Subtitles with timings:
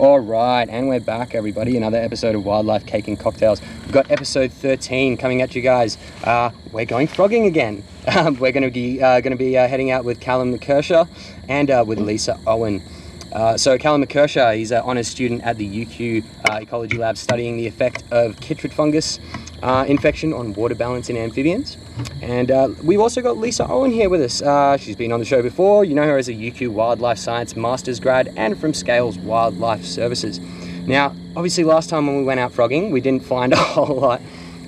[0.00, 1.76] All right, and we're back, everybody.
[1.76, 3.60] Another episode of Wildlife Cake and Cocktails.
[3.82, 5.98] We've got episode 13 coming at you guys.
[6.24, 7.84] Uh, we're going frogging again.
[8.16, 11.06] Um, we're going to be uh, going to be uh, heading out with Callum McKershaw
[11.48, 12.82] and uh, with Lisa Owen.
[13.30, 17.58] Uh, so Callum McKershaw, he's an honours student at the UQ uh, Ecology Lab studying
[17.58, 19.20] the effect of chytrid fungus
[19.62, 21.76] uh, infection on water balance in amphibians.
[22.22, 24.42] And uh, we've also got Lisa Owen here with us.
[24.42, 25.84] Uh, she's been on the show before.
[25.84, 30.40] You know her as a UQ Wildlife Science Master's grad and from Scales Wildlife Services.
[30.86, 34.20] Now, obviously, last time when we went out frogging, we didn't find a whole lot.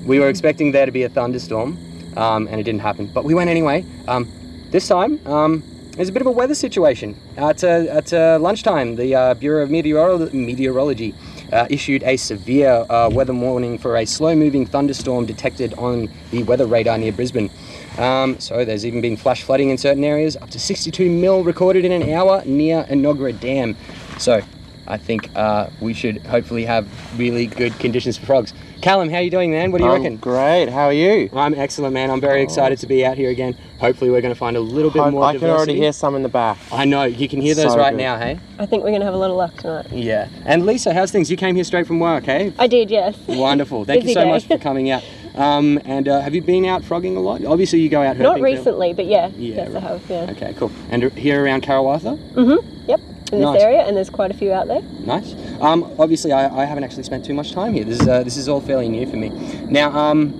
[0.04, 1.78] We were expecting there to be a thunderstorm,
[2.16, 3.06] um, and it didn't happen.
[3.06, 3.84] But we went anyway.
[4.08, 4.30] Um,
[4.70, 5.62] this time, um,
[5.92, 7.16] there's a bit of a weather situation.
[7.36, 11.14] At, uh, at uh, lunchtime, the uh, Bureau of Meteorolo- Meteorology
[11.52, 16.42] uh, issued a severe uh, weather warning for a slow moving thunderstorm detected on the
[16.44, 17.50] weather radar near Brisbane.
[17.98, 21.84] Um, so there's even been flash flooding in certain areas, up to 62 mil recorded
[21.84, 23.76] in an hour near Enoggera Dam.
[24.18, 24.40] So
[24.86, 28.54] I think uh, we should hopefully have really good conditions for frogs.
[28.82, 29.70] Callum, how are you doing, man?
[29.70, 30.16] What do you I'm reckon?
[30.16, 30.68] great.
[30.68, 31.30] How are you?
[31.34, 32.10] I'm excellent, man.
[32.10, 33.56] I'm very excited to be out here again.
[33.78, 36.16] Hopefully, we're going to find a little bit I, more I can already hear some
[36.16, 36.58] in the back.
[36.72, 37.98] I know you can hear those So right good.
[37.98, 38.40] now, hey?
[38.58, 39.86] I think we're going to have a little luck tonight.
[39.92, 40.28] Yeah.
[40.44, 41.30] And Lisa, how's things?
[41.30, 42.52] You came here straight from work, hey?
[42.58, 43.16] I did, yes.
[43.28, 43.84] Wonderful.
[43.86, 44.28] Thank you so day.
[44.28, 45.04] much for coming out.
[45.36, 47.44] Um, and uh, have you been out frogging a lot?
[47.44, 48.16] Obviously, you go out.
[48.16, 49.28] Not herping, recently, but yeah.
[49.36, 49.76] Yeah, yes, right.
[49.84, 50.30] I have, yeah.
[50.32, 50.72] Okay, cool.
[50.90, 52.18] And here around Karawatha?
[52.32, 52.90] Mm-hmm.
[52.90, 53.00] Yep.
[53.32, 53.62] In this Nice.
[53.62, 54.82] area, and there's quite a few out there.
[55.06, 55.34] Nice.
[55.62, 57.82] Um, obviously, I, I haven't actually spent too much time here.
[57.82, 59.30] This is uh, this is all fairly new for me.
[59.70, 60.34] Now, um,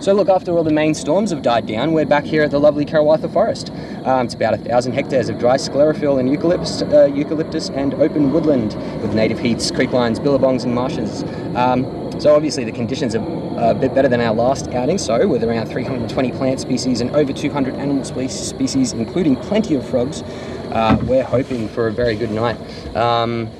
[0.00, 2.60] so look, after all the main storms have died down, we're back here at the
[2.60, 3.70] lovely Karawatha Forest.
[4.04, 8.30] Um, it's about a thousand hectares of dry sclerophyll and eucalyptus, uh, eucalyptus and open
[8.30, 11.24] woodland with native heaths, creeklines, billabongs, and marshes.
[11.56, 11.86] Um,
[12.20, 14.98] so obviously the conditions are a bit better than our last outing.
[14.98, 20.22] So with around 320 plant species and over 200 animal species, including plenty of frogs,
[20.72, 22.56] uh, we're hoping for a very good night.
[22.96, 23.50] Um,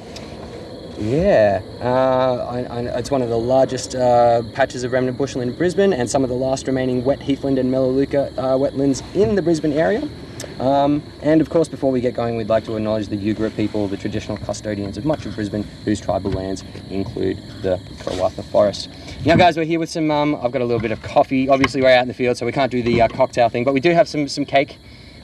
[0.99, 5.57] yeah, uh, I, I, it's one of the largest uh, patches of remnant bushland in
[5.57, 9.43] Brisbane and some of the last remaining wet heathland and melaleuca uh, wetlands in the
[9.43, 10.09] Brisbane area.
[10.59, 13.87] Um, and of course, before we get going, we'd like to acknowledge the Yuggera people,
[13.87, 18.91] the traditional custodians of much of Brisbane, whose tribal lands include the Karawatha Forest.
[19.25, 20.11] Now, guys, we're here with some.
[20.11, 21.49] Um, I've got a little bit of coffee.
[21.49, 23.73] Obviously, we're out in the field, so we can't do the uh, cocktail thing, but
[23.73, 24.79] we do have some some cake.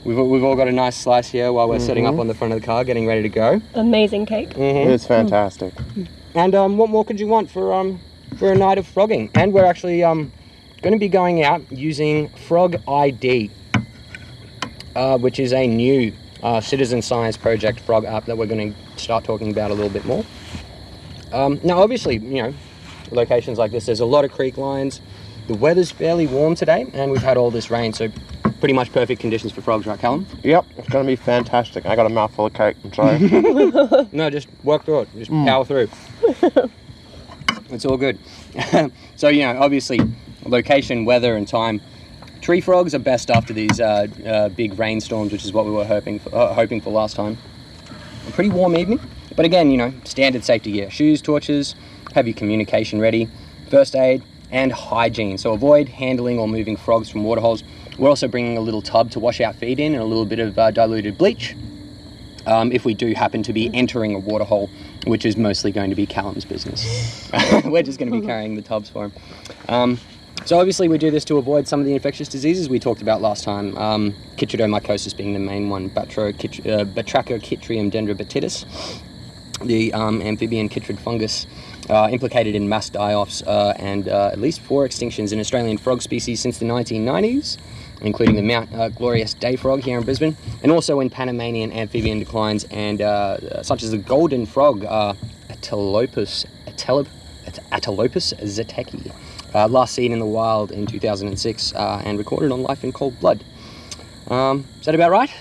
[0.05, 2.53] We've, we've all got a nice slice here while we're setting up on the front
[2.53, 3.59] of the car, getting ready to go.
[3.73, 4.51] Amazing cake.
[4.51, 4.85] Mhm.
[4.87, 5.73] It's fantastic.
[6.35, 7.99] And um, what more could you want for um,
[8.37, 9.31] for a night of frogging?
[9.33, 10.31] And we're actually um,
[10.83, 13.49] going to be going out using Frog ID,
[14.95, 18.99] uh, which is a new uh, citizen science project frog app that we're going to
[19.01, 20.23] start talking about a little bit more.
[21.33, 22.53] Um, now, obviously, you know,
[23.11, 25.01] locations like this, there's a lot of creek lines.
[25.47, 28.09] The weather's fairly warm today, and we've had all this rain, so
[28.65, 30.25] pretty much perfect conditions for frogs, right, Callum?
[30.41, 31.85] Yep, it's going to be fantastic.
[31.85, 32.75] I got a mouthful of cake.
[32.83, 33.19] I'm sorry.
[34.11, 35.09] No, just work through it.
[35.15, 35.87] Just power through.
[37.69, 38.17] it's all good.
[39.17, 39.99] so, you know, obviously,
[40.47, 41.79] location, weather, and time.
[42.41, 45.85] Tree frogs are best after these uh, uh, big rainstorms, which is what we were
[45.85, 47.37] hoping for, uh, hoping for last time.
[48.27, 48.99] A pretty warm evening,
[49.35, 51.75] but again, you know, standard safety gear: shoes, torches,
[52.15, 53.29] have your communication ready,
[53.69, 55.37] first aid, and hygiene.
[55.37, 57.63] So avoid handling or moving frogs from waterholes.
[57.97, 60.39] We're also bringing a little tub to wash our feet in and a little bit
[60.39, 61.55] of uh, diluted bleach
[62.45, 64.69] um, if we do happen to be entering a waterhole,
[65.05, 67.29] which is mostly going to be Callum's business.
[67.65, 69.13] We're just going to be carrying the tubs for him.
[69.69, 69.99] Um,
[70.45, 73.21] so obviously we do this to avoid some of the infectious diseases we talked about
[73.21, 73.75] last time.
[73.77, 78.65] Um, chytridiomycosis being the main one, uh, Batrachochytrium dendrobatidis,
[79.63, 81.47] the um, amphibian chytrid fungus
[81.89, 86.01] uh, implicated in mass die-offs uh, and uh, at least four extinctions in Australian frog
[86.01, 87.57] species since the 1990s,
[88.01, 92.19] including the Mount uh, Glorious Day frog here in Brisbane, and also in Panamanian amphibian
[92.19, 95.13] declines and uh, such as the golden frog, uh,
[95.49, 97.07] Atelopus, Atelop,
[97.71, 99.11] Atelopus zeteki,
[99.53, 103.19] uh, last seen in the wild in 2006 uh, and recorded on Life in Cold
[103.19, 103.43] Blood.
[104.27, 105.31] Um, is that about right?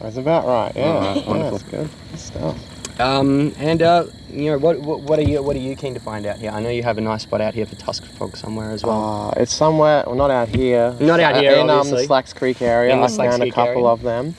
[0.00, 0.72] That's about right.
[0.76, 1.58] Yeah, Alright, yeah wonderful.
[1.58, 1.90] that's good.
[2.10, 2.77] Good stuff.
[2.98, 6.00] Um, and uh, you know, what, what what are you what are you keen to
[6.00, 6.50] find out here?
[6.50, 9.30] I know you have a nice spot out here for tusk frog somewhere as well.
[9.36, 10.94] Uh, it's somewhere, well, not out here.
[11.00, 12.04] Not out Uh, here, in um, the.
[12.04, 12.92] Slacks Creek area.
[12.92, 13.84] In I found a couple area.
[13.86, 14.34] of them.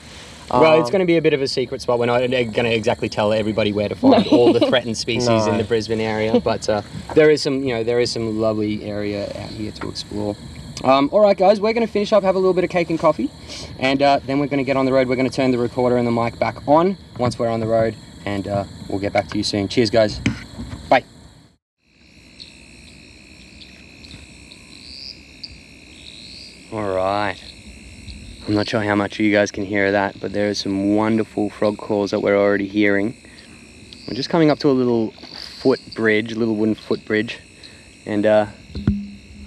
[0.50, 1.98] well, it's Um, going to be a bit of a secret spot.
[1.98, 5.56] We're not going to exactly tell everybody where to find all the threatened species in
[5.56, 6.82] the Brisbane area, but uh,
[7.14, 10.36] there is some you know there is some lovely area out here to explore.
[10.84, 12.88] Um, all right, guys, we're going to finish up, have a little bit of cake
[12.90, 13.30] and coffee,
[13.78, 15.08] and uh, then we're going to get on the road.
[15.08, 17.66] We're going to turn the recorder and the mic back on once we're on the
[17.66, 19.68] road, and uh, we'll get back to you soon.
[19.68, 20.20] Cheers, guys.
[20.88, 21.04] Bye.
[26.72, 27.36] All right.
[28.46, 31.50] I'm not sure how much you guys can hear that, but there are some wonderful
[31.50, 33.16] frog calls that we're already hearing.
[34.08, 35.12] We're just coming up to a little
[35.60, 37.38] footbridge, a little wooden footbridge,
[38.06, 38.46] and uh,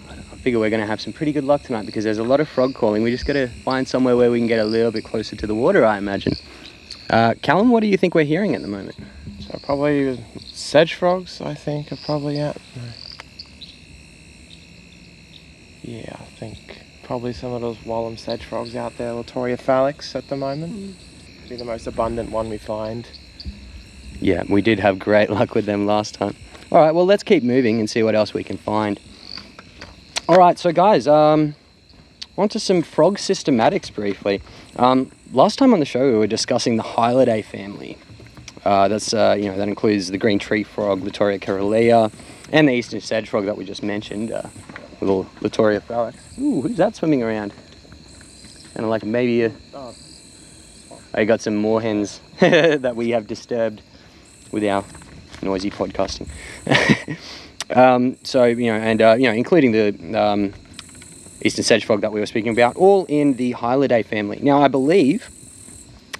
[0.09, 2.39] I figure we're going to have some pretty good luck tonight because there's a lot
[2.39, 3.03] of frog calling.
[3.03, 5.47] We just got to find somewhere where we can get a little bit closer to
[5.47, 6.35] the water, I imagine.
[7.09, 8.97] Uh, Callum, what do you think we're hearing at the moment?
[9.39, 12.57] So probably sedge frogs, I think, are probably out.
[15.81, 20.27] Yeah, I think probably some of those Wallam sedge frogs out there, Litoria fallax at
[20.29, 20.95] the moment.
[21.50, 23.07] Be the most abundant one we find.
[24.21, 26.35] Yeah, we did have great luck with them last time.
[26.71, 29.00] All right, well, let's keep moving and see what else we can find.
[30.29, 31.55] All right, so guys, um,
[32.38, 34.41] on to some frog systematics briefly.
[34.77, 37.97] Um, last time on the show, we were discussing the Hylidae family.
[38.65, 42.11] Uh, that's uh, you know that includes the green tree frog, Litoria caerulea,
[42.51, 44.43] and the eastern sedge frog that we just mentioned, uh,
[45.01, 46.15] little Litoria fallax.
[46.39, 47.53] Ooh, who's that swimming around?
[48.75, 49.51] Of like maybe a.
[51.13, 52.19] I got some moorhens
[52.81, 53.83] that we have disturbed
[54.51, 54.83] with our
[55.43, 56.27] noisy podcasting.
[57.75, 60.53] um, so you know, and uh, you know, including the um,
[61.43, 64.39] eastern sedge frog that we were speaking about, all in the Hylidae family.
[64.41, 65.29] Now, I believe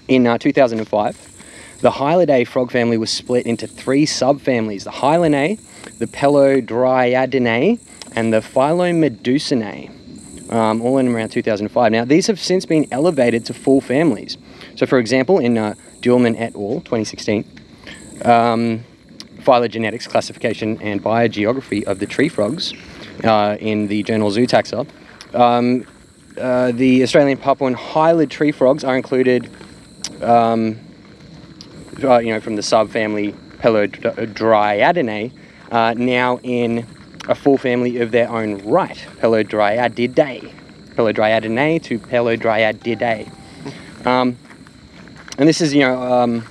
[0.08, 5.60] in uh, 2005, the Hylidae frog family was split into three subfamilies: the Hylinae,
[5.98, 7.80] the Pelodryadinae,
[8.16, 10.00] and the Phyllomedusinae.
[10.52, 11.92] Um, all in around 2005.
[11.92, 14.38] Now, these have since been elevated to full families.
[14.76, 15.74] So, for example, in uh,
[16.06, 16.82] et al.
[16.82, 17.46] 2016,
[18.24, 18.84] um,
[19.40, 22.74] phylogenetics, classification, and biogeography of the tree frogs
[23.24, 24.88] uh, in the journal Zootaxa,
[25.34, 25.86] um,
[26.40, 29.50] uh, the Australian Papuan hylid tree frogs are included,
[30.22, 30.80] um,
[32.04, 35.32] uh, you know, from the subfamily Pelodryadinae,
[35.72, 36.86] uh, now in
[37.30, 40.54] a full family of their own right, Pelodryadidae.
[40.96, 43.32] Pelodryadinae to Pelodryadidae.
[44.06, 44.38] Um,
[45.38, 46.46] and this is, you know, um,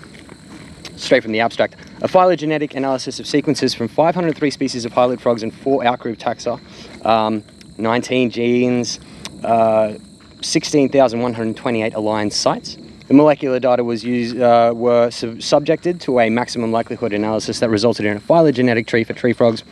[0.96, 1.76] straight from the abstract.
[2.00, 6.58] A phylogenetic analysis of sequences from 503 species of hylid frogs and four outgroup taxa,
[7.06, 7.44] um,
[7.78, 9.00] 19 genes,
[9.44, 9.94] uh,
[10.40, 12.76] 16,128 aligned sites.
[13.08, 17.70] The molecular data was used, uh, were sub- subjected to a maximum likelihood analysis that
[17.70, 19.62] resulted in a phylogenetic tree for tree frogs.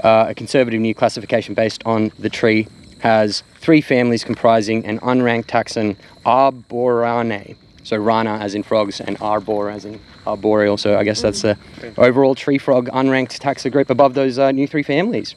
[0.00, 2.68] Uh, a conservative new classification based on the tree
[3.00, 7.56] has three families comprising an unranked taxon Arboranae.
[7.86, 10.76] So rana as in frogs and arbor as in arboreal.
[10.76, 11.56] So I guess that's the
[11.96, 15.36] overall tree frog unranked taxa group above those uh, new three families.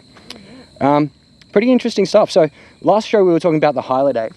[0.82, 1.12] Um,
[1.52, 2.32] pretty interesting stuff.
[2.32, 2.50] So
[2.82, 4.32] last show we were talking about the Hylidae.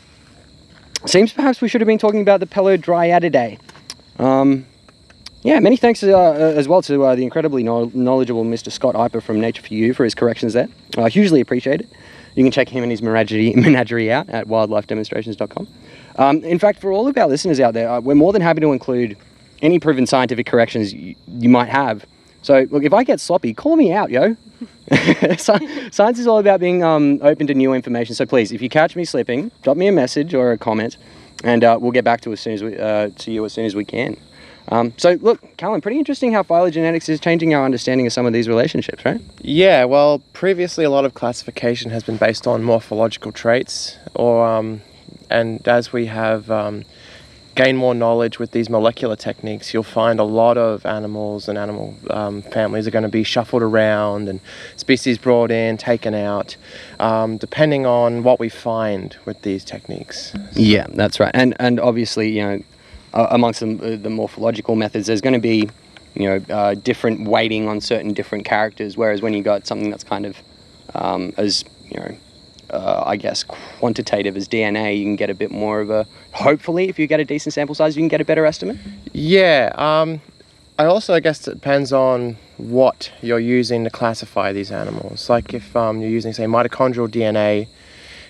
[1.06, 3.58] Seems perhaps we should have been talking about the Pelodryadidae.
[4.20, 4.66] Um,
[5.42, 8.70] yeah, many thanks uh, uh, as well to uh, the incredibly knowledgeable Mr.
[8.70, 10.68] Scott Eipper from Nature for You for his corrections there.
[10.96, 11.88] Uh, hugely appreciated.
[12.36, 15.68] You can check him and his menagerie, menagerie out at wildlifedemonstrations.com.
[16.16, 18.60] Um, in fact, for all of our listeners out there, uh, we're more than happy
[18.60, 19.16] to include
[19.60, 22.06] any proven scientific corrections you, you might have.
[22.42, 24.36] So, look, if I get sloppy, call me out, yo.
[25.38, 28.14] Science is all about being um, open to new information.
[28.14, 30.96] So please, if you catch me slipping, drop me a message or a comment,
[31.44, 33.64] and uh, we'll get back to as soon as we uh, to you as soon
[33.64, 34.16] as we can.
[34.68, 38.32] Um, so look, Callum, pretty interesting how phylogenetics is changing our understanding of some of
[38.32, 39.20] these relationships, right?
[39.40, 44.82] Yeah, well, previously a lot of classification has been based on morphological traits, or um,
[45.30, 46.50] and as we have
[47.54, 51.94] gained more knowledge with these molecular techniques, you'll find a lot of animals and animal
[52.10, 54.40] um, families are going to be shuffled around and
[54.76, 56.56] species brought in, taken out,
[56.98, 60.34] um, depending on what we find with these techniques.
[60.52, 61.32] Yeah, that's right.
[61.34, 62.62] And and obviously, you know,
[63.14, 65.68] uh, amongst the, uh, the morphological methods, there's going to be,
[66.14, 68.96] you know, uh, different weighting on certain different characters.
[68.96, 70.36] Whereas when you got something that's kind of
[70.94, 72.16] um, as you know,
[72.72, 76.06] uh, I guess quantitative as DNA, you can get a bit more of a.
[76.32, 78.78] Hopefully, if you get a decent sample size, you can get a better estimate.
[79.12, 80.20] Yeah, um,
[80.78, 85.28] I also I guess it depends on what you're using to classify these animals.
[85.28, 87.68] Like if um, you're using say mitochondrial DNA,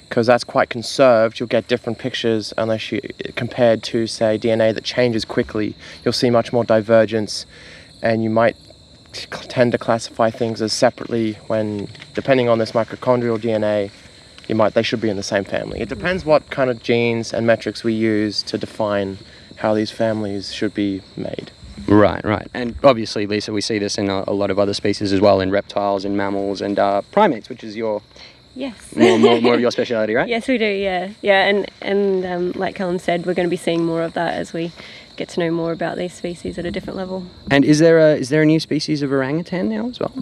[0.09, 3.01] because that's quite conserved, you'll get different pictures unless you
[3.37, 5.75] compared to say DNA that changes quickly.
[6.05, 7.47] You'll see much more divergence,
[8.03, 8.57] and you might
[9.13, 13.91] tend to classify things as separately when depending on this mitochondrial DNA.
[14.53, 15.81] You might they should be in the same family.
[15.81, 19.17] It depends what kind of genes and metrics we use to define
[19.57, 21.51] how these families should be made.
[21.89, 22.49] Right, right.
[22.53, 25.41] And obviously, Lisa, we see this in a, a lot of other species as well,
[25.41, 28.03] in reptiles, in mammals, and uh, primates, which is your
[28.55, 28.95] Yes.
[28.95, 30.29] more, more, more of your speciality, right?
[30.37, 30.67] yes, we do.
[30.67, 34.13] Yeah, yeah, and and um, like Callum said, we're going to be seeing more of
[34.13, 34.71] that as we
[35.17, 37.25] get to know more about these species at a different level.
[37.51, 40.13] And is there a is there a new species of orangutan now as well?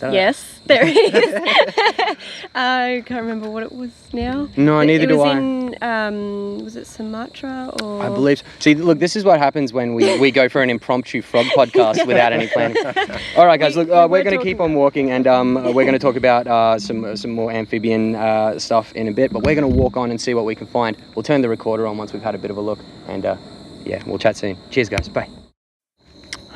[0.00, 2.16] Don't- Yes, there is.
[2.54, 4.48] I can't remember what it was now.
[4.56, 5.38] No, It- neither it do was I.
[5.38, 8.02] in, um, was it Sumatra or?
[8.02, 8.38] I believe.
[8.38, 8.44] So.
[8.60, 12.06] See, look, this is what happens when we, we go for an impromptu frog podcast
[12.06, 12.76] without any planning.
[13.36, 13.76] All right, guys.
[13.76, 15.92] We- Look, uh, were we're going to keep on walking, and um, uh, we're going
[15.94, 19.32] to talk about uh, some some more amphibian uh, stuff in a bit.
[19.32, 20.96] But we're going to walk on and see what we can find.
[21.16, 22.78] We'll turn the recorder on once we've had a bit of a look,
[23.08, 23.36] and uh,
[23.84, 24.56] yeah, we'll chat soon.
[24.70, 25.08] Cheers, guys.
[25.08, 25.28] Bye.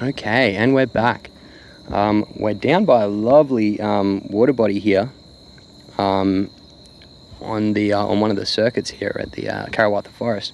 [0.02, 1.30] Okay, and we're back.
[1.88, 5.10] Um, we're down by a lovely um, water body here.
[5.98, 6.50] Um,
[7.40, 10.52] on the uh, on one of the circuits here at the uh, Karawatha Forest,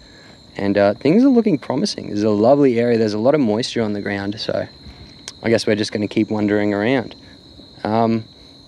[0.57, 2.09] and uh, things are looking promising.
[2.09, 2.99] There's a lovely area.
[2.99, 4.67] There's a lot of moisture on the ground, so
[5.43, 7.15] I guess we're just going to keep wandering around.
[7.85, 8.25] Um,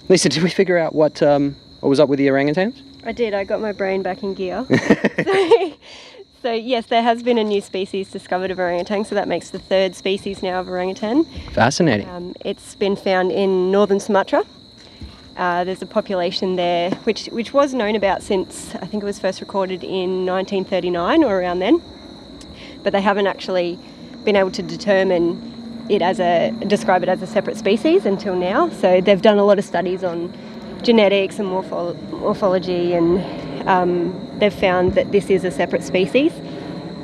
[0.09, 2.83] Lisa, did we figure out what um, what was up with the orangutans?
[3.05, 3.35] I did.
[3.35, 4.67] I got my brain back in gear.
[4.69, 4.77] so,
[6.45, 9.07] so yes, there has been a new species discovered of orangutan.
[9.07, 11.25] So that makes the third species now of orangutan.
[11.53, 12.07] Fascinating.
[12.07, 14.45] Um, it's been found in northern Sumatra.
[15.39, 19.19] Uh, there's a population there which, which was known about since I think it was
[19.19, 21.81] first recorded in 1939 or around then,
[22.83, 23.79] but they haven't actually
[24.25, 28.69] been able to determine it as a describe it as a separate species until now.
[28.69, 30.31] So they've done a lot of studies on
[30.83, 33.21] genetics and morpho- morphology, and
[33.67, 36.33] um, they've found that this is a separate species.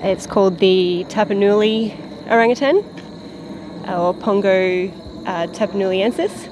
[0.03, 1.97] It's called the Tapanuli
[2.31, 2.79] orangutan
[3.89, 4.89] or Pongo
[5.27, 6.49] uh, tapanuliensis.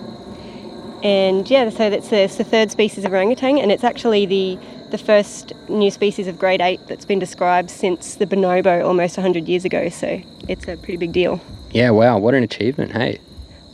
[1.03, 4.59] And yeah, so that's the, it's the third species of orangutan, and it's actually the
[4.91, 9.47] the first new species of great ape that's been described since the bonobo almost 100
[9.47, 9.91] years ago.
[9.91, 11.43] So it's a pretty big deal.
[11.71, 11.91] Yeah.
[11.91, 12.19] Wow.
[12.19, 12.93] What an achievement.
[12.93, 13.21] Hey.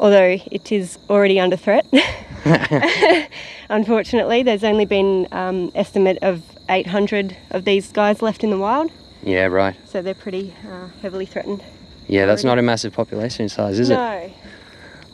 [0.01, 1.87] Although it is already under threat.
[3.71, 8.91] Unfortunately, there's only been um, estimate of 800 of these guys left in the wild,
[9.23, 9.47] Yeah.
[9.47, 9.77] Right.
[9.87, 11.63] so they're pretty uh, heavily threatened.
[12.09, 12.27] Yeah.
[12.27, 13.95] That's not a massive population size, is it?
[13.95, 14.33] no.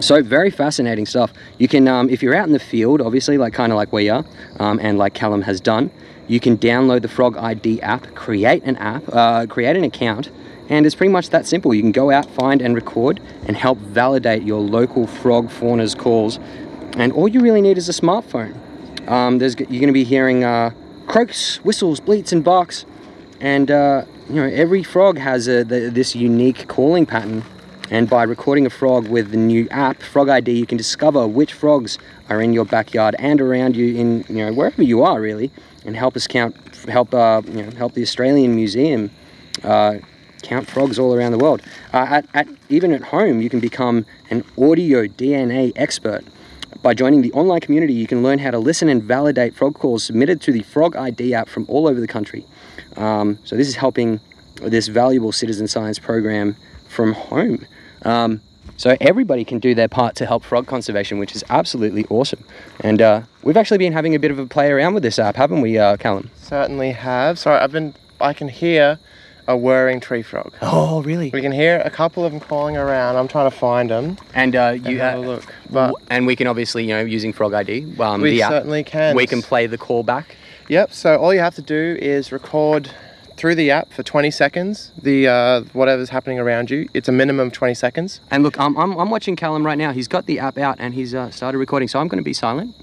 [0.00, 1.32] So very fascinating stuff.
[1.58, 4.10] You can, um, if you're out in the field, obviously, like kind of like we
[4.10, 4.24] are,
[4.60, 5.90] um, and like Callum has done,
[6.28, 10.30] you can download the Frog ID app, create an app, uh, create an account,
[10.68, 11.72] and it's pretty much that simple.
[11.72, 16.38] You can go out, find and record, and help validate your local frog fauna's calls.
[16.96, 18.54] And all you really need is a smartphone.
[19.08, 20.70] Um, you're going to be hearing uh,
[21.06, 22.84] croaks, whistles, bleats, and barks,
[23.40, 27.44] and uh, you know every frog has a, the, this unique calling pattern.
[27.88, 31.52] And by recording a frog with the new app, Frog ID, you can discover which
[31.52, 35.52] frogs are in your backyard and around you in you know wherever you are really,
[35.84, 36.56] and help us count,
[36.88, 39.10] help uh, you know help the Australian Museum
[39.62, 39.98] uh,
[40.42, 41.62] count frogs all around the world.
[41.92, 46.24] Uh, at, at even at home, you can become an audio DNA expert.
[46.82, 50.02] By joining the online community, you can learn how to listen and validate frog calls
[50.02, 52.44] submitted to the Frog ID app from all over the country.
[52.96, 54.20] Um, so this is helping
[54.56, 56.56] this valuable citizen science program
[56.88, 57.66] from home.
[58.06, 58.40] Um,
[58.76, 62.44] so everybody can do their part to help frog conservation, which is absolutely awesome.
[62.80, 65.36] And uh, we've actually been having a bit of a play around with this app,
[65.36, 66.30] haven't we, uh, Callum?
[66.36, 67.38] Certainly have.
[67.38, 67.94] Sorry, I've been.
[68.20, 68.98] I can hear
[69.48, 70.54] a whirring tree frog.
[70.62, 71.30] Oh, really?
[71.30, 73.16] We can hear a couple of them calling around.
[73.16, 74.18] I'm trying to find them.
[74.34, 75.52] And uh, and you have a look.
[75.70, 78.84] But and we can obviously, you know, using Frog ID, um, we the app, certainly
[78.84, 79.14] can.
[79.16, 80.36] we can play the call back.
[80.68, 80.92] Yep.
[80.92, 82.90] So all you have to do is record
[83.36, 84.92] through the app for 20 seconds.
[85.00, 86.88] The uh, whatever's happening around you.
[86.94, 88.20] It's a minimum of 20 seconds.
[88.30, 89.92] And look, I'm, I'm, I'm watching Callum right now.
[89.92, 92.32] He's got the app out and he's uh, started recording, so I'm going to be
[92.32, 92.74] silent.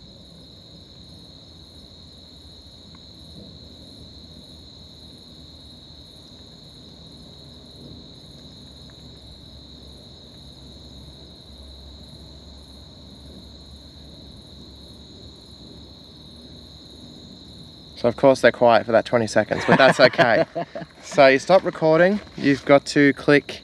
[18.04, 20.44] So of course they're quiet for that 20 seconds, but that's okay.
[21.02, 22.20] so you stop recording.
[22.36, 23.62] You've got to click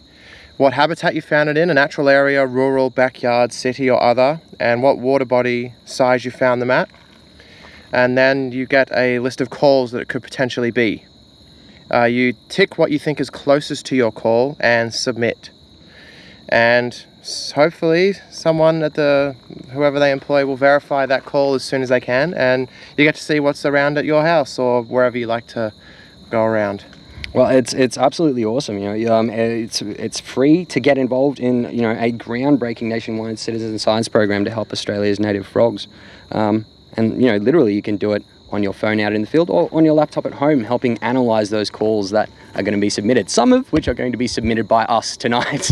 [0.56, 4.82] what habitat you found it in, a natural area, rural, backyard, city or other, and
[4.82, 6.90] what water body size you found them at.
[7.92, 11.04] And then you get a list of calls that it could potentially be.
[11.94, 15.50] Uh, you tick what you think is closest to your call and submit.
[16.48, 17.06] And
[17.52, 19.36] hopefully someone at the
[19.72, 22.68] whoever they employ will verify that call as soon as they can and
[22.98, 25.74] you get to see what's around at your house or wherever you like to
[26.30, 26.86] go around.
[27.34, 28.80] Well, it's it's absolutely awesome.
[28.80, 33.38] You know, um, it's it's free to get involved in you know a groundbreaking nationwide
[33.38, 35.88] citizen science program to help Australia's native frogs,
[36.32, 36.66] um,
[36.98, 39.52] and you know literally you can do it on your phone out in the field
[39.52, 42.90] or on your laptop at home, helping analyze those calls that are going to be
[42.90, 43.30] submitted.
[43.30, 45.72] Some of which are going to be submitted by us tonight.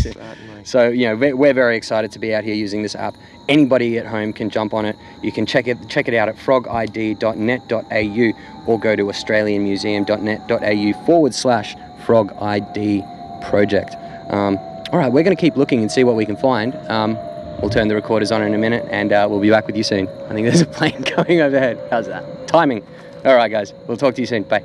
[0.68, 3.16] So you know we're, very excited to be out here using this app.
[3.48, 4.96] Anybody at home can jump on it.
[5.22, 8.32] You can check it check it out at frogid.net.au
[8.66, 13.02] or go to australianmuseum.net.au forward slash frog ID
[13.40, 13.96] project.
[14.28, 14.58] Um,
[14.92, 16.74] all right, we're going to keep looking and see what we can find.
[16.90, 17.14] Um,
[17.62, 19.82] we'll turn the recorders on in a minute and uh, we'll be back with you
[19.82, 20.06] soon.
[20.06, 21.78] I think there's a plane going overhead.
[21.90, 22.46] How's that?
[22.46, 22.86] Timing.
[23.24, 24.42] All right, guys, we'll talk to you soon.
[24.42, 24.64] Bye.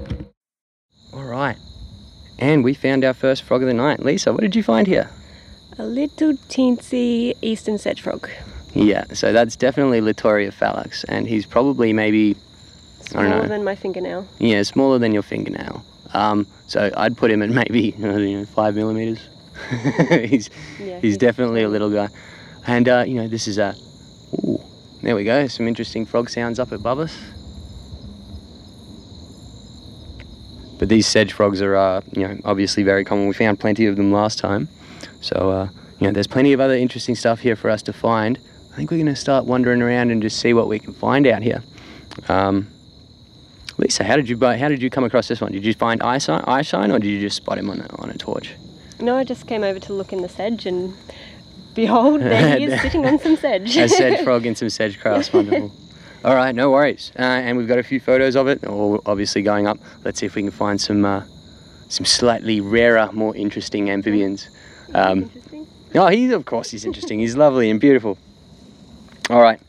[1.14, 1.56] All right,
[2.40, 4.02] and we found our first frog of the night.
[4.02, 5.10] Lisa, what did you find here?
[5.80, 8.30] A little teensy eastern sedge frog.
[8.74, 12.36] Yeah, so that's definitely Litoria fallax, and he's probably maybe
[13.12, 13.48] I don't Smaller know.
[13.48, 14.28] than my fingernail.
[14.40, 15.84] Yeah, smaller than your fingernail.
[16.14, 19.20] Um, so I'd put him at maybe know, five millimeters.
[20.10, 22.10] he's Yeah, he's definitely a little guy,
[22.68, 23.76] and uh, you know this is a.
[24.46, 24.60] Ooh,
[25.02, 25.48] there we go.
[25.48, 27.16] Some interesting frog sounds up above us.
[30.80, 33.28] But these sedge frogs are, uh, you know, obviously very common.
[33.28, 34.68] We found plenty of them last time,
[35.24, 38.38] so uh, you know, there's plenty of other interesting stuff here for us to find.
[38.72, 41.26] I think we're going to start wandering around and just see what we can find
[41.28, 41.64] out here.
[42.28, 42.68] Um,
[43.78, 45.52] Lisa, how did you buy, how did you come across this one?
[45.52, 47.88] Did you find eye shine, eye shine or did you just spot him on a,
[48.02, 48.54] on a torch?
[49.00, 50.94] No, I just came over to look in the sedge and
[51.74, 53.76] behold, there he is sitting on some sedge.
[53.78, 55.72] A sedge frog and some sedge grass, wonderful.
[56.26, 57.12] All right, no worries.
[57.18, 59.78] Uh, and we've got a few photos of it, or obviously going up.
[60.06, 61.24] Let's see if we can find some uh,
[61.90, 64.50] some slightly rarer, more interesting amphibians.
[64.94, 65.32] Um,
[65.96, 67.20] oh, he's of course he's interesting.
[67.20, 68.18] He's lovely and beautiful.
[69.30, 69.60] All right,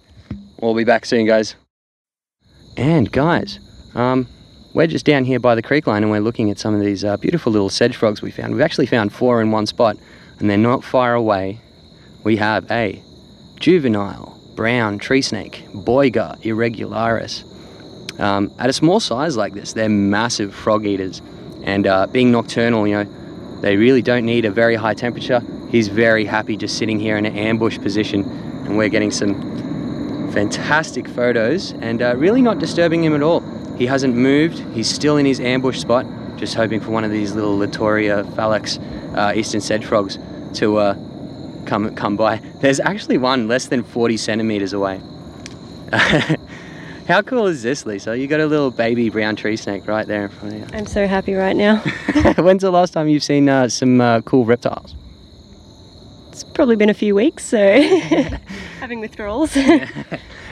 [0.61, 1.55] we'll be back soon, guys.
[2.77, 3.61] And guys,
[3.95, 4.27] um,
[4.75, 7.05] we're just down here by the creek line, and we're looking at some of these
[7.05, 8.53] uh, beautiful little sedge frogs we found.
[8.53, 9.97] We've actually found four in one spot,
[10.39, 11.61] and they're not far away.
[12.25, 13.01] We have a
[13.61, 17.51] juvenile brown tree snake, Boiga irregularis.
[18.21, 21.23] Um, at a small size like this, they're massive frog eaters,
[21.63, 23.11] and uh, being nocturnal, you know,
[23.65, 25.43] they really don't need a very high temperature.
[25.71, 28.23] He's very happy just sitting here in an ambush position,
[28.67, 33.41] and we're getting some fantastic photos and uh, really not disturbing him at all.
[33.79, 36.05] He hasn't moved, he's still in his ambush spot,
[36.37, 38.79] just hoping for one of these little Litoria fallax
[39.17, 40.19] uh, eastern sedge frogs
[40.59, 40.95] to uh,
[41.65, 42.43] come come by.
[42.61, 45.01] There's actually one less than 40 centimeters away.
[47.07, 48.17] How cool is this, Lisa?
[48.17, 50.67] You got a little baby brown tree snake right there in front of you.
[50.79, 51.77] I'm so happy right now.
[52.39, 54.95] When's the last time you've seen uh, some uh, cool reptiles?
[56.29, 57.59] It's probably been a few weeks, so
[58.81, 59.55] having withdrawals.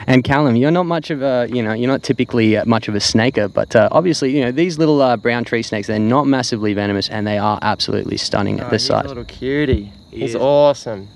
[0.05, 2.93] And Callum, you're not much of a, you know, you're not typically uh, much of
[2.93, 6.27] a snaker, but uh, obviously, you know, these little uh, brown tree snakes, they're not
[6.27, 9.05] massively venomous and they are absolutely stunning at Oh, this he's size.
[9.05, 9.91] a little cutie.
[10.11, 10.35] He he's is.
[10.35, 11.07] awesome.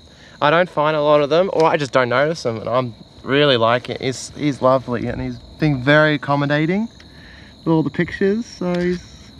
[0.42, 2.94] I don't find a lot of them, or I just don't notice them, and I'm
[3.22, 4.00] really like it.
[4.00, 6.88] He's he's lovely, and he's been very accommodating
[7.58, 8.46] with all the pictures.
[8.46, 9.30] So he's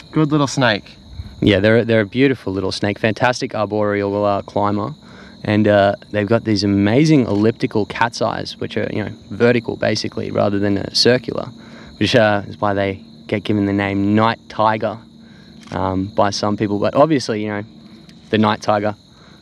[0.00, 0.96] a good little snake.
[1.40, 4.94] Yeah, they're they're a beautiful little snake, fantastic arboreal uh, climber,
[5.44, 10.30] and uh, they've got these amazing elliptical cat's eyes, which are you know vertical basically
[10.30, 11.46] rather than uh, circular,
[11.98, 14.98] which uh, is why they get given the name night tiger
[15.70, 16.78] um, by some people.
[16.78, 17.64] But obviously, you know,
[18.30, 18.96] the night tiger,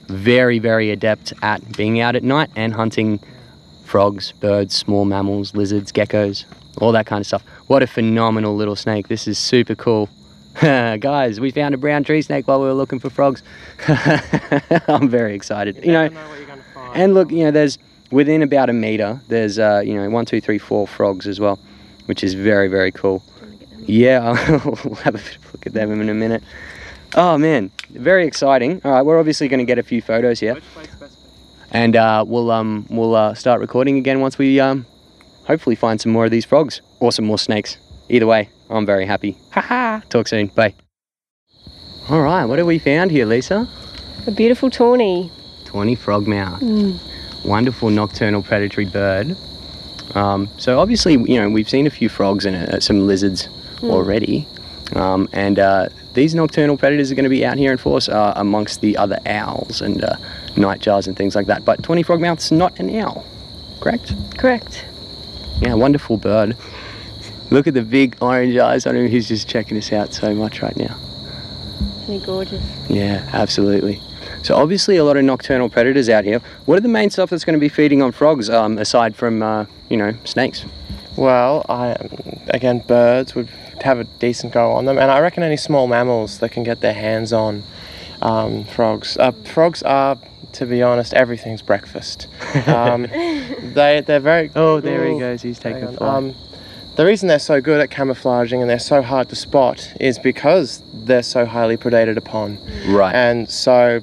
[0.08, 3.20] very very adept at being out at night and hunting
[3.86, 6.44] frogs, birds, small mammals, lizards, geckos,
[6.78, 7.42] all that kind of stuff.
[7.68, 9.08] What a phenomenal little snake!
[9.08, 10.08] This is super cool.
[10.60, 13.42] Guys, we found a brown tree snake while we were looking for frogs.
[14.88, 15.84] I'm very excited.
[15.84, 16.96] You know, what you're gonna find.
[16.96, 17.78] and look, you know, there's
[18.10, 21.58] within about a meter, there's uh, you know, one, two, three, four frogs as well,
[22.06, 23.22] which is very, very cool.
[23.86, 24.30] Yeah,
[24.64, 26.42] we'll have a bit of a look at them in a minute.
[27.14, 28.80] Oh man, very exciting.
[28.84, 30.95] All right, we're obviously going to get a few photos here, Which place best?
[31.72, 34.86] And uh, we'll um, we'll uh, start recording again once we um,
[35.44, 37.78] hopefully find some more of these frogs or some more snakes.
[38.08, 39.36] Either way, I'm very happy.
[39.50, 40.00] Haha.
[40.08, 40.48] Talk soon.
[40.48, 40.74] Bye.
[42.08, 43.68] All right, what have we found here, Lisa?
[44.26, 45.30] A beautiful tawny.
[45.64, 47.00] 20 frogmouth.
[47.44, 49.36] Wonderful nocturnal predatory bird.
[50.14, 53.48] Um, so obviously, you know, we've seen a few frogs and uh, some lizards
[53.82, 54.46] already.
[54.94, 58.32] Um, and uh, these nocturnal predators are going to be out here in force uh,
[58.36, 60.16] amongst the other owls and uh,
[60.54, 61.64] nightjars and things like that.
[61.64, 63.24] But tawny frogmouth's not an owl,
[63.80, 64.14] correct?
[64.38, 64.84] Correct.
[65.60, 66.56] Yeah, wonderful bird.
[67.50, 69.08] Look at the big orange eyes on him.
[69.08, 70.96] He's just checking us out so much right now.
[72.02, 72.64] Isn't he gorgeous?
[72.88, 74.00] Yeah, absolutely.
[74.42, 76.40] So obviously a lot of nocturnal predators out here.
[76.66, 79.42] What are the main stuff that's going to be feeding on frogs um, aside from
[79.42, 80.64] uh, you know snakes?
[81.16, 81.96] Well, I
[82.48, 83.48] again, birds would
[83.82, 86.80] have a decent go on them, and I reckon any small mammals that can get
[86.80, 87.62] their hands on
[88.22, 89.16] um, frogs.
[89.16, 90.18] Uh, frogs are,
[90.52, 92.26] to be honest, everything's breakfast.
[92.66, 94.50] Um, they they're very.
[94.56, 95.42] Oh, there he goes.
[95.42, 96.02] He's taking flight.
[96.02, 96.34] Um,
[96.96, 100.82] the reason they're so good at camouflaging and they're so hard to spot is because
[100.94, 102.58] they're so highly predated upon.
[102.88, 103.14] right.
[103.14, 104.00] And so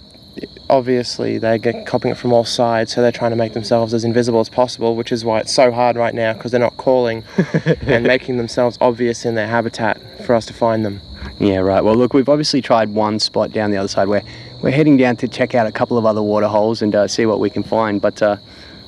[0.73, 4.03] obviously they get copying it from all sides, so they're trying to make themselves as
[4.03, 7.23] invisible as possible, which is why it's so hard right now because they're not calling
[7.85, 10.99] and making themselves obvious in their habitat for us to find them.
[11.39, 11.83] Yeah, right.
[11.83, 14.23] Well, look, we've obviously tried one spot down the other side where
[14.61, 17.25] we're heading down to check out a couple of other water holes and uh, see
[17.25, 18.01] what we can find.
[18.01, 18.37] But uh,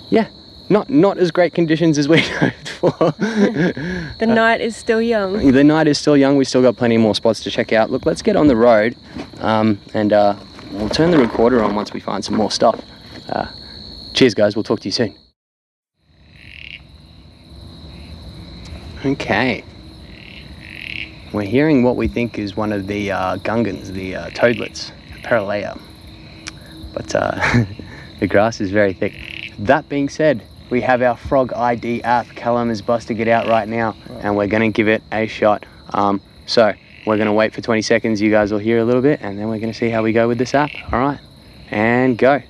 [0.10, 0.28] yeah,
[0.70, 3.14] not not as great conditions as we hoped for.
[4.18, 5.52] The night is still young.
[5.52, 6.38] the night is still young.
[6.38, 7.92] We've still got plenty more spots to check out.
[7.92, 8.96] Look, let's get on the road,
[9.40, 10.36] um, and uh,
[10.78, 12.80] we'll turn the recorder on once we find some more stuff.
[13.30, 13.48] Uh,
[14.14, 14.56] cheers, guys.
[14.56, 15.16] We'll talk to you soon.
[19.06, 19.64] Okay.
[21.32, 25.80] We're hearing what we think is one of the uh, gungans, the uh, toadlets, Uperoleia.
[26.94, 27.66] But uh,
[28.20, 29.54] the grass is very thick.
[29.60, 32.28] That being said, we have our Frog ID app.
[32.30, 35.66] Callum is busting it out right now, and we're going to give it a shot.
[35.94, 36.74] Um, so
[37.06, 38.22] we're to wait for 20 seconds.
[38.22, 40.28] You guys will hear a little bit, and then we're to see how we go
[40.28, 40.72] with this app.
[40.92, 41.20] All right,
[41.72, 42.42] and go.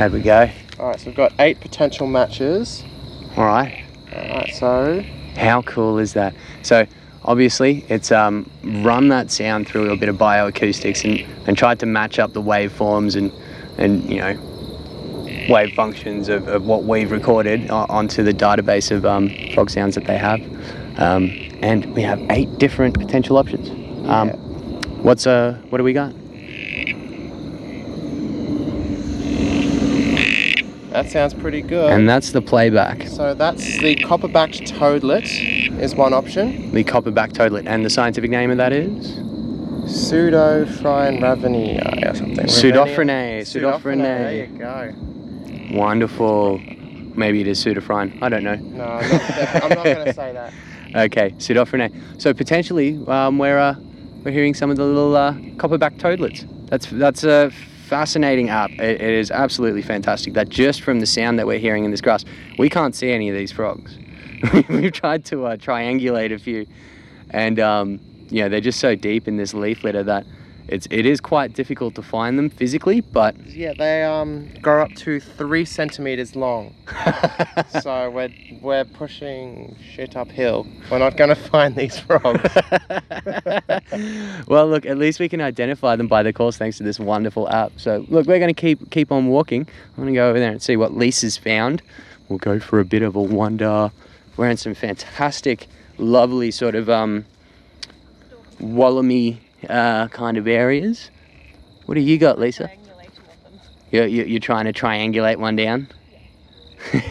[0.00, 0.50] How'd we go?
[0.78, 2.82] All right, so we've got eight potential matches.
[3.36, 3.84] All right.
[4.16, 5.04] All right, so
[5.36, 6.34] How cool is that?
[6.62, 6.86] So
[7.22, 11.86] obviously it's um, run that sound through a bit of bioacoustics and, and tried to
[11.86, 13.30] match up the waveforms and,
[13.76, 19.28] and you know wave functions of, of what we've recorded onto the database of um,
[19.52, 20.40] frog sounds that they have.
[20.98, 23.68] Um, and we have eight different potential options.
[24.08, 24.36] Um, Yeah.
[25.02, 26.14] What's uh what do we got?
[31.00, 31.90] That sounds pretty good.
[31.90, 36.72] And that's the playback, so that's the copper-backed toadlet is one option.
[36.72, 39.16] the copperback toadlet, and the scientific name of that is
[39.86, 42.44] Pseudophrine ravenii or something.
[42.44, 43.40] Pseudophryne.
[43.40, 44.02] Pseudophryne.
[44.02, 45.74] There you go.
[45.74, 46.58] Wonderful.
[47.16, 48.22] Maybe it is pseudophrine.
[48.22, 48.56] I don't know.
[48.56, 50.52] No, I'm not, not going to say that.
[50.94, 52.20] Okay, Pseudophryne.
[52.20, 53.74] So potentially, um, we're uh,
[54.22, 56.44] we're hearing some of the little uh, copperback toadlets.
[56.66, 57.50] That's that's a
[57.90, 58.70] fascinating app.
[58.70, 60.34] It, it is absolutely fantastic.
[60.34, 62.24] That just from the sound that we're hearing in this grass,
[62.56, 63.98] we can't see any of these frogs.
[64.68, 66.66] We've tried to uh, triangulate a few,
[67.30, 68.00] and um,
[68.30, 70.24] know they're just so deep in this leaf litter that
[70.70, 73.00] it's it is quite difficult to find them physically.
[73.00, 76.74] But Yeah, they um grow up to three centimeters long.
[77.82, 78.30] so we're
[78.62, 80.66] we're pushing shit uphill.
[80.90, 82.42] We're not going to find these frogs.
[84.46, 87.50] well, look, at least we can identify them by the calls thanks to this wonderful
[87.50, 87.72] app.
[87.76, 89.66] So, look, we're going to keep keep on walking.
[89.96, 91.82] I'm going to go over there and see what Lisa's found.
[92.28, 93.90] We'll go for a bit of a wander.
[94.36, 95.66] We're in some fantastic,
[95.98, 97.24] lovely sort of um,
[98.60, 101.10] Wallamy uh, kind of areas.
[101.86, 102.70] What do you got, Lisa?
[103.90, 105.88] You're, you're, you're trying to triangulate one down?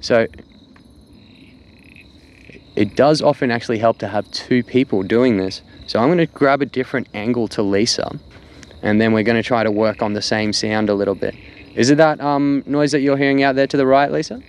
[0.00, 0.26] so,
[2.74, 5.62] it does often actually help to have two people doing this.
[5.86, 8.18] So I'm going to grab a different angle to Lisa
[8.82, 11.34] and then we're going to try to work on the same sound a little bit.
[11.74, 14.40] Is it that um, noise that you're hearing out there to the right, Lisa?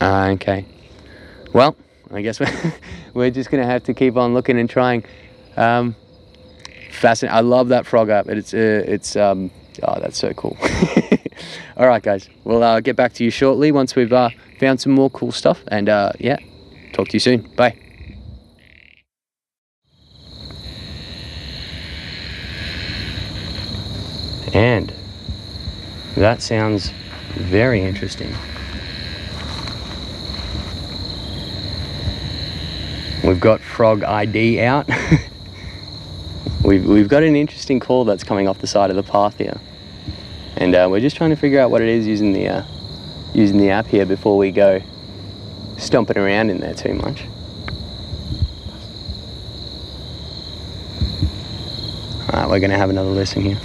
[0.00, 0.64] Ah, okay.
[1.52, 1.76] Well,
[2.10, 2.40] I guess
[3.14, 5.04] we're, just to have to keep on looking and trying.
[5.56, 5.96] Um,
[6.92, 7.36] fascinating.
[7.36, 8.28] I love that frog app.
[8.28, 9.50] It's, uh, it's, um,
[9.82, 10.56] oh, that's so cool.
[11.76, 12.28] All right, guys.
[12.44, 14.30] We'll uh, get back to you shortly once we've uh,
[14.60, 15.62] found some more cool stuff.
[15.68, 16.36] And uh, yeah,
[16.92, 17.42] talk to you soon.
[17.56, 17.78] Bye.
[24.52, 24.92] And
[26.16, 26.92] that sounds
[27.34, 28.34] very interesting.
[33.36, 34.88] We've got Frog ID out.
[36.64, 39.60] we've, we've got an interesting call that's coming off the side of the path here.
[40.56, 42.62] And uh, we're just trying to figure out what it is using the, uh,
[43.34, 44.80] using the app here before we go
[45.76, 47.24] stomping around in there too much.
[52.30, 53.60] Alright, we're going to have another listen here.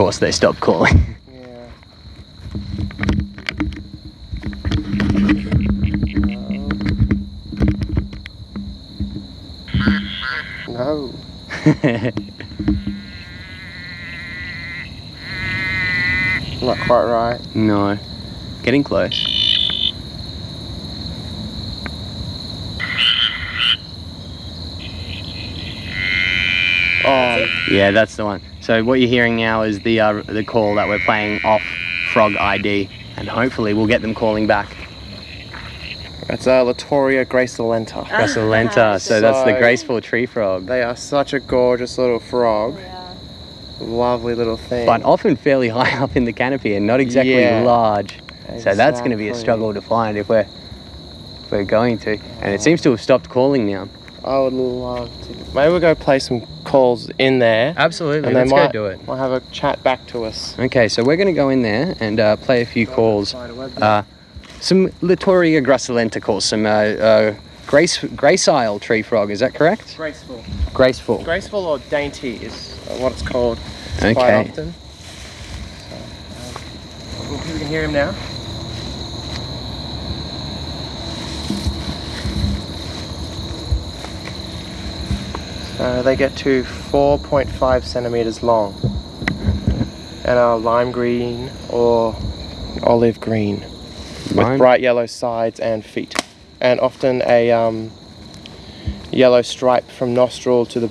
[0.00, 1.14] Course, they stopped calling.
[1.30, 1.70] Yeah.
[10.70, 11.12] No.
[16.62, 17.54] Not quite right.
[17.54, 17.98] no.
[18.62, 19.39] Getting close.
[27.70, 28.40] Yeah, that's the one.
[28.60, 31.62] So what you're hearing now is the uh, the call that we're playing off
[32.12, 34.76] Frog ID, and hopefully we'll get them calling back.
[36.26, 38.04] that's uh, Litoria gracilenta.
[38.06, 39.00] Gracilenta.
[39.00, 42.76] So that's the graceful tree frog, They are such a gorgeous little frog.
[42.78, 42.96] Yeah.
[43.80, 44.84] Lovely little thing.
[44.86, 47.62] but often fairly high up in the canopy and not exactly Yeah.
[47.62, 48.18] large.
[48.58, 50.40] So that's going to be a struggle to find if we're
[51.44, 52.18] if we're going to.
[52.42, 53.88] And it seems to have stopped calling now.
[54.24, 55.28] I would love to.
[55.54, 57.74] Maybe we'll go play some calls in there.
[57.76, 58.28] Absolutely.
[58.28, 59.06] And Let's might, go do it.
[59.06, 60.58] might have a chat back to us.
[60.58, 63.34] Okay, so we're going to go in there and uh, play a few calls.
[63.34, 64.02] Uh,
[64.60, 67.34] some Litoria gracilenta calls, some uh, uh,
[67.66, 69.30] grace gracile tree frog.
[69.30, 69.96] Is that correct?
[69.96, 70.44] Graceful.
[70.74, 71.22] Graceful.
[71.24, 73.58] Graceful or dainty is what it's called
[73.98, 74.50] quite Okay.
[74.50, 74.74] often.
[75.88, 75.96] So,
[77.34, 78.14] um, we can hear him now.
[85.80, 88.74] So they get to 4.5 centimeters long
[90.26, 92.14] and are lime green or
[92.82, 93.60] olive green
[94.34, 96.14] with bright yellow sides and feet,
[96.60, 97.90] and often a um,
[99.10, 100.90] yellow stripe from nostril to the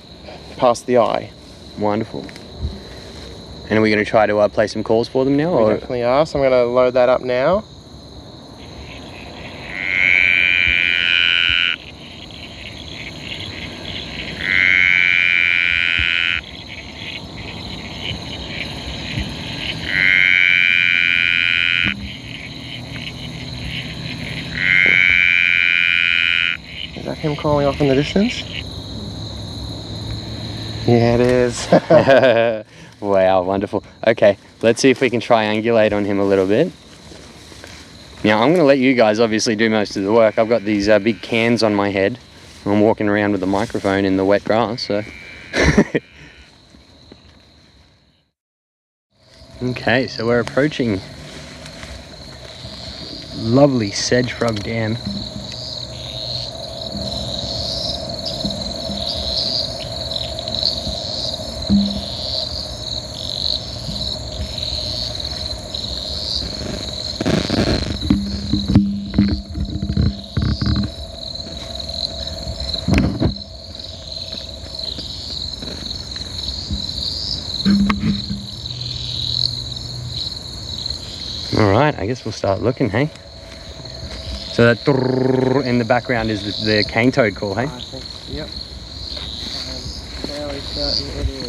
[0.58, 1.30] past the eye.
[1.78, 2.26] Wonderful.
[3.70, 5.56] And are we going to try to uh, play some calls for them now?
[5.56, 5.74] We Or?
[5.74, 6.26] definitely are.
[6.26, 7.64] So I'm going to load that up now.
[26.96, 28.44] Is that him calling in the distance?
[30.88, 31.68] Yeah, it is.
[33.00, 33.84] wow, wonderful.
[34.06, 36.72] Okay, let's see if we can triangulate on him a little bit.
[38.24, 40.38] Now, I'm going to let you guys obviously do most of the work.
[40.38, 42.20] I've got these uh, big cans on my head.
[42.66, 45.04] I'm walking around with the microphone in the wet grass, so.
[49.64, 51.00] okay, so we're approaching
[53.38, 54.98] lovely Sedge Frog Dam.
[82.10, 83.08] Guess we'll start looking, hey?
[84.54, 84.84] So that
[85.64, 87.66] in the background is the, the cane toad call, hey?
[87.68, 88.04] Ah, I think,
[88.36, 88.50] yep.
[88.50, 88.58] I'm
[90.26, 91.49] fairly certain it is.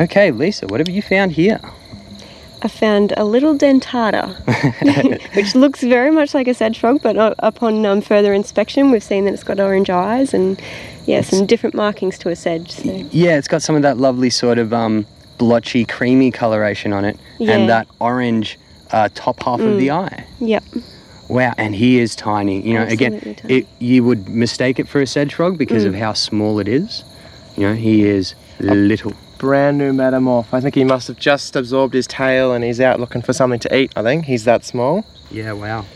[0.00, 1.60] Okay, Lisa, what have you found here?
[2.62, 4.34] I found a little dentata,
[5.36, 9.26] which looks very much like a sedge frog, but upon um, further inspection, we've seen
[9.26, 10.60] that it's got orange eyes and
[11.04, 12.70] yeah, some different markings to a sedge.
[12.70, 13.08] So.
[13.10, 17.18] Yeah, it's got some of that lovely sort of um, blotchy, creamy coloration on it,
[17.38, 17.52] Yeah.
[17.58, 18.58] and that orange
[18.92, 20.26] uh, top half of the eye.
[20.40, 20.64] Yep.
[21.28, 22.60] Wow, and he is tiny.
[22.62, 23.54] You know, again, Absolutely tiny.
[23.60, 27.04] it, you would mistake it for a sedge frog because of how small it is.
[27.56, 29.12] You know, he is little.
[29.40, 30.46] Brand new metamorph.
[30.52, 33.58] I think he must have just absorbed his tail and he's out looking for something
[33.60, 33.90] to eat.
[33.96, 35.02] I think he's that small.
[35.30, 35.86] Yeah, wow.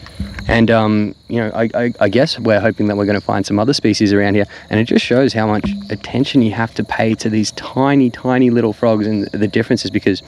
[0.48, 3.44] And um, you know, I, I, I guess we're hoping that we're going to find
[3.44, 6.84] some other species around here, and it just shows how much attention you have to
[6.84, 10.22] pay to these tiny, tiny little frogs and the differences because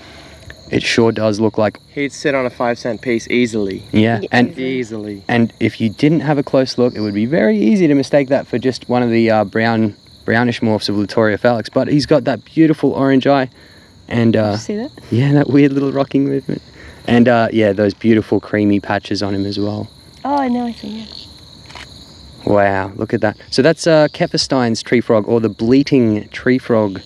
[0.71, 3.83] it sure does look like He'd sit on a five cent piece easily.
[3.93, 4.29] yeah, Yeah.
[4.33, 5.23] and Easily.
[5.29, 8.29] and if you didn't have a close look, it would be very easy to mistake
[8.29, 11.71] that for just one of the uh, brown brownish morphs of Litoria fallax.
[11.73, 13.49] But he's got that beautiful orange eye,
[14.09, 14.91] and Did uh, see that?
[15.11, 16.61] yeah, that weird little rocking movement,
[17.07, 19.89] and uh, yeah, those beautiful creamy patches on him as well.
[20.23, 20.89] Oh, I know, I see.
[20.89, 21.07] Yeah.
[22.45, 23.37] Wow, look at that.
[23.51, 27.01] So that's uh, Keferstein's tree frog, or the bleating tree frog.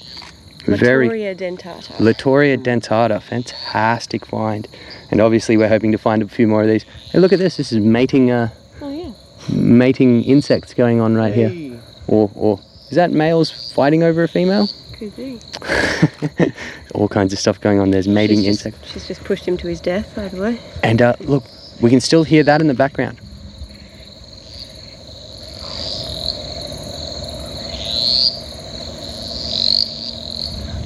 [0.67, 1.93] Very Litoria dentata.
[1.97, 4.69] Litoria dentata, fantastic find.
[5.11, 6.83] And obviously, we're hoping to find a few more of these.
[7.11, 7.57] Hey, look at this.
[7.57, 8.51] This is mating, uh,
[8.83, 9.13] oh yeah.
[9.55, 11.81] mating insects going on right here.
[12.07, 14.69] Or, or is that males fighting over a female?
[14.93, 15.39] Could be.
[16.95, 17.91] All kinds of stuff going on.
[17.91, 18.81] There's mating she's insects.
[18.81, 20.61] Just, she's just pushed him to his death, by the way.
[20.83, 21.45] And uh, look,
[21.81, 23.21] we can still hear that in the background.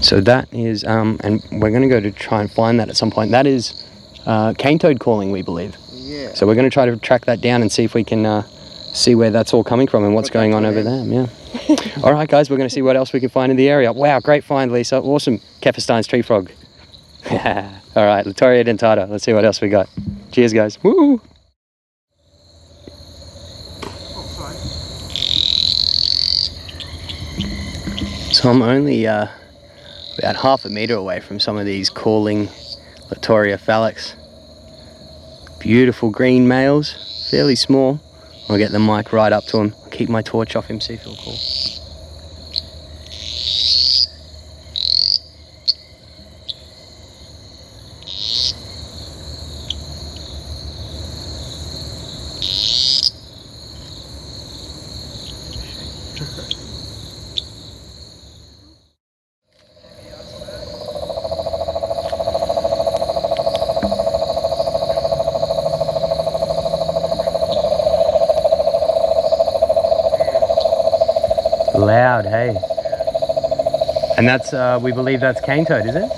[0.04, 2.96] So that is, um, and we're going to go to try and find that at
[2.96, 3.30] some point.
[3.30, 3.86] That is
[4.26, 5.74] uh, cane toad calling, we believe.
[5.90, 6.34] Yeah.
[6.34, 8.46] So we're going to try to track that down and see if we can uh,
[8.94, 11.04] see where that's all coming from and what's going on over there.
[11.04, 11.28] there.
[11.68, 11.87] Yeah.
[12.02, 13.92] all right, guys, we're going to see what else we can find in the area.
[13.92, 15.00] Wow, great find, Lisa.
[15.00, 15.38] Awesome.
[15.61, 16.50] Keferstein's tree frog.
[17.30, 17.37] all
[18.07, 19.09] right, Litoria dentata.
[19.09, 19.88] Let's see what else we got.
[20.30, 20.83] Cheers, guys.
[20.83, 21.20] Woo!
[28.33, 29.28] So I'm only uh,
[30.18, 32.48] about half a meter away from some of these calling
[33.09, 34.14] Litoria fallax.
[35.61, 38.00] Beautiful green males, fairly small.
[38.48, 39.74] I'll get the mic right up to him.
[39.90, 41.37] Keep my torch off him, see if he'll call.
[71.74, 72.56] Loud, hey.
[74.16, 76.02] And that's, uh, we believe that's cane toad, is it?
[76.04, 76.08] I'll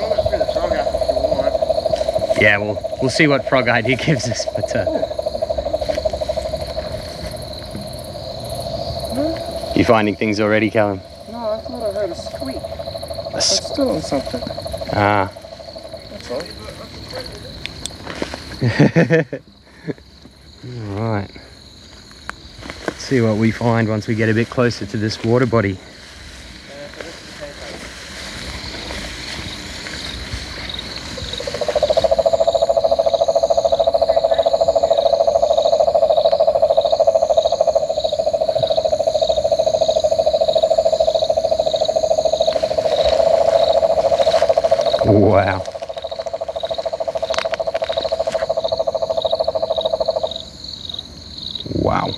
[0.00, 2.42] run it through the frog if you want.
[2.42, 4.84] Yeah, we'll we'll see what frog ID gives us, but uh,
[9.74, 11.00] you finding things already, Callum?
[11.30, 12.56] No, I thought I heard a squeak.
[12.56, 14.40] A It's s- still on something.
[14.92, 15.30] Ah,
[16.10, 16.42] That's all.
[20.64, 21.30] right.
[22.86, 25.78] Let's see what we find once we get a bit closer to this water body.
[45.06, 45.64] Wow.
[51.80, 52.08] Wow.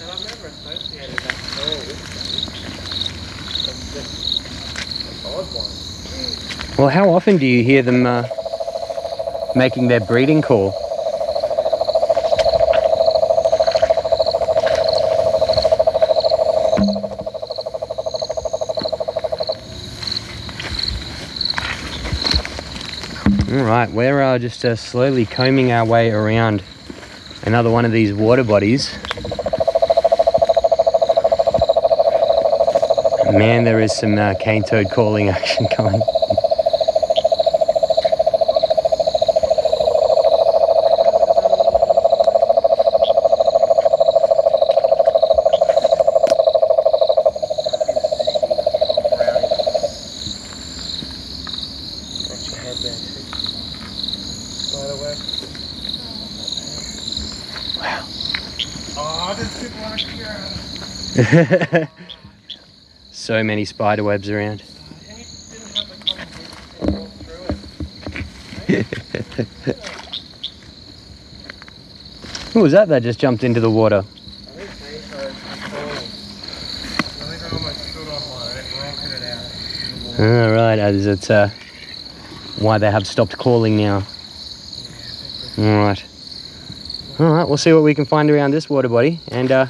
[0.00, 2.20] And I've never associated that at all with them.
[3.64, 4.12] That's just
[5.08, 5.72] an odd one.
[6.76, 8.26] Well, how often do you hear them uh,
[9.54, 10.74] making their breeding call?
[23.48, 26.64] All right, we're uh, just uh, slowly combing our way around
[27.44, 28.92] another one of these water bodies.
[33.32, 36.02] Man, there is some uh, cane toad calling action going.
[52.30, 53.22] Got your head there too.
[54.72, 55.14] By the way.
[57.76, 58.06] Wow.
[58.96, 60.36] Oh, this didn't want to cure.
[63.12, 64.62] so many spider webs around.
[72.52, 74.02] Who was that that just jumped into the water?
[80.18, 81.50] All right, as it's uh,
[82.58, 84.06] why they have stopped calling now.
[85.58, 86.04] All right.
[87.18, 89.66] All right, we'll see what we can find around this water body, and uh,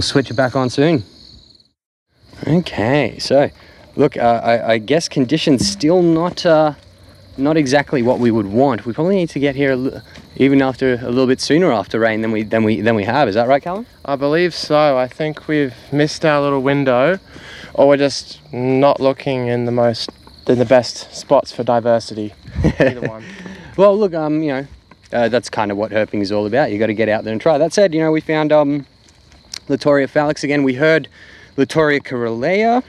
[0.00, 1.04] we'll switch it back on soon.
[2.46, 3.50] Okay, so
[3.96, 6.72] look, uh, I, I guess conditions still not uh,
[7.36, 8.86] not exactly what we would want.
[8.86, 10.02] We probably need to get here a
[10.36, 13.28] even after a little bit sooner after rain than we than we than we have.
[13.28, 13.84] Is that right, Callum?
[14.06, 14.96] I believe so.
[14.96, 17.18] I think we've missed our little window,
[17.74, 20.08] or we're just not looking in the most
[20.46, 22.32] in the best spots for diversity.
[22.78, 23.22] Either one.
[23.76, 24.66] Well, look, um, you know,
[25.12, 26.70] uh, that's kind of what herping is all about.
[26.70, 27.56] You got to get out there and try.
[27.56, 28.84] That said, you know, we found um,
[29.68, 30.62] Litoria fallax again.
[30.62, 31.08] We heard
[31.56, 32.82] Litoria caerulea,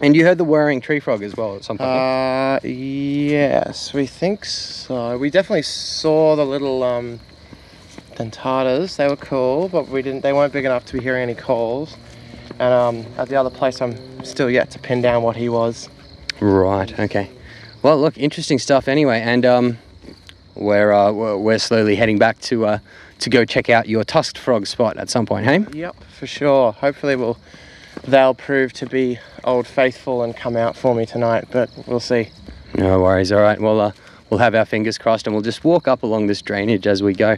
[0.00, 1.90] and you heard the whirring tree frog as well at some point.
[1.90, 5.16] Uh, yes, we think so.
[5.16, 7.20] We definitely saw the little um,
[8.14, 8.96] dentatas.
[8.96, 10.22] They were cool, but we didn't.
[10.22, 11.96] They weren't big enough to be hearing any calls.
[12.58, 15.88] And um, at the other place, I'm still yet to pin down what he was.
[16.40, 16.98] Right.
[16.98, 17.30] Okay.
[17.82, 18.88] Well, look, interesting stuff.
[18.88, 19.78] Anyway, and um,
[20.54, 22.78] we're uh, we're we're slowly heading back to uh,
[23.18, 25.46] to go check out your tusked frog spot at some point.
[25.46, 25.64] Hey.
[25.72, 26.72] Yep, for sure.
[26.72, 27.38] Hopefully, we'll
[28.06, 31.46] they'll prove to be old faithful and come out for me tonight.
[31.50, 32.30] But we'll see.
[32.74, 33.32] No worries.
[33.32, 33.60] All right.
[33.60, 33.92] Well, uh,
[34.30, 37.14] we'll have our fingers crossed, and we'll just walk up along this drainage as we
[37.14, 37.36] go.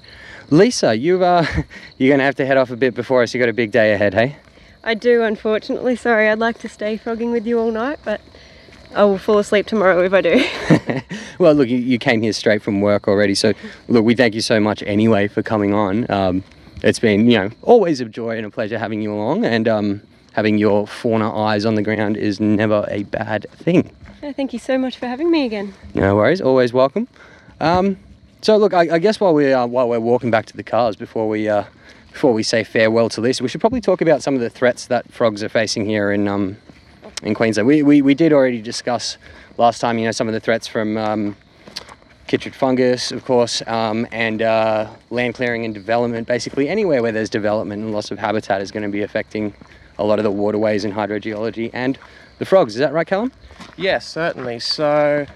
[0.51, 1.47] Lisa, you uh,
[1.99, 3.35] you're gonna have to head off a bit before us.
[3.35, 4.37] You got a big day ahead, hey?
[4.85, 5.97] I do, unfortunately.
[5.97, 8.21] Sorry, I'd like to stay frogging with you all night, but
[8.95, 10.45] I will fall asleep tomorrow if I do.
[11.39, 13.53] well, look, you, you came here straight from work already, so
[13.89, 16.11] look, we thank you so much anyway for coming on.
[16.11, 16.45] Um,
[16.83, 20.03] it's been, you know, always a joy and a pleasure having you along, and um,
[20.33, 23.91] having your fauna eyes on the ground is never a bad thing.
[24.23, 25.75] Yeah, Thank you so much for having me again.
[25.95, 27.09] No worries, always welcome.
[27.61, 27.97] Um,
[28.41, 30.97] so look, I, I guess while we uh, while we're walking back to the cars
[30.97, 31.65] before we uh,
[32.13, 34.87] before we say farewell to this, we should probably talk about some of the threats
[34.87, 36.57] that frogs are facing here in um,
[37.23, 37.67] in Queensland.
[37.67, 39.19] We, we we did already discuss
[39.57, 41.37] last time, you know, some of the threats from um,
[42.29, 46.29] chytrid fungus, of course, um, and uh, land clearing and development.
[46.29, 49.55] Basically, anywhere where there's development and loss of habitat is going to be affecting
[49.99, 51.99] a lot of the waterways and hydrogeology and
[52.39, 52.75] the frogs.
[52.75, 53.33] Is that right, Callum?
[53.77, 54.61] Yes, certainly.
[54.61, 55.27] So,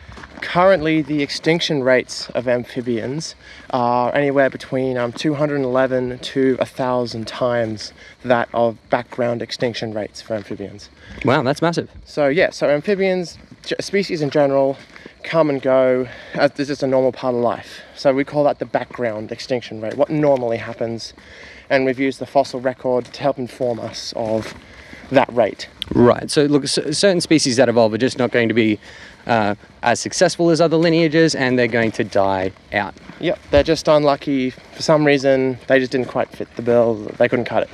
[0.43, 3.35] currently, the extinction rates of amphibians
[3.71, 7.93] are anywhere between um, 211 to 1,000 times
[8.25, 10.91] that of background extinction rates for amphibians.
[11.25, 11.91] Wow, that's massive.
[12.05, 13.39] So, yeah, so amphibians,
[13.81, 14.77] species in general,
[15.23, 17.81] come and go as this is a normal part of life.
[17.97, 21.15] So, we call that the background extinction rate, what normally happens.
[21.71, 24.55] And we've used the fossil record to help inform us of
[25.13, 25.69] that rate.
[25.95, 26.31] Right.
[26.31, 28.79] So look, certain species that evolve are just not going to be
[29.27, 32.95] uh, as successful as other lineages, and they're going to die out.
[33.21, 34.51] Yep, they're just unlucky.
[34.51, 36.95] For some reason, they just didn't quite fit the bill.
[36.95, 37.71] They couldn't cut it.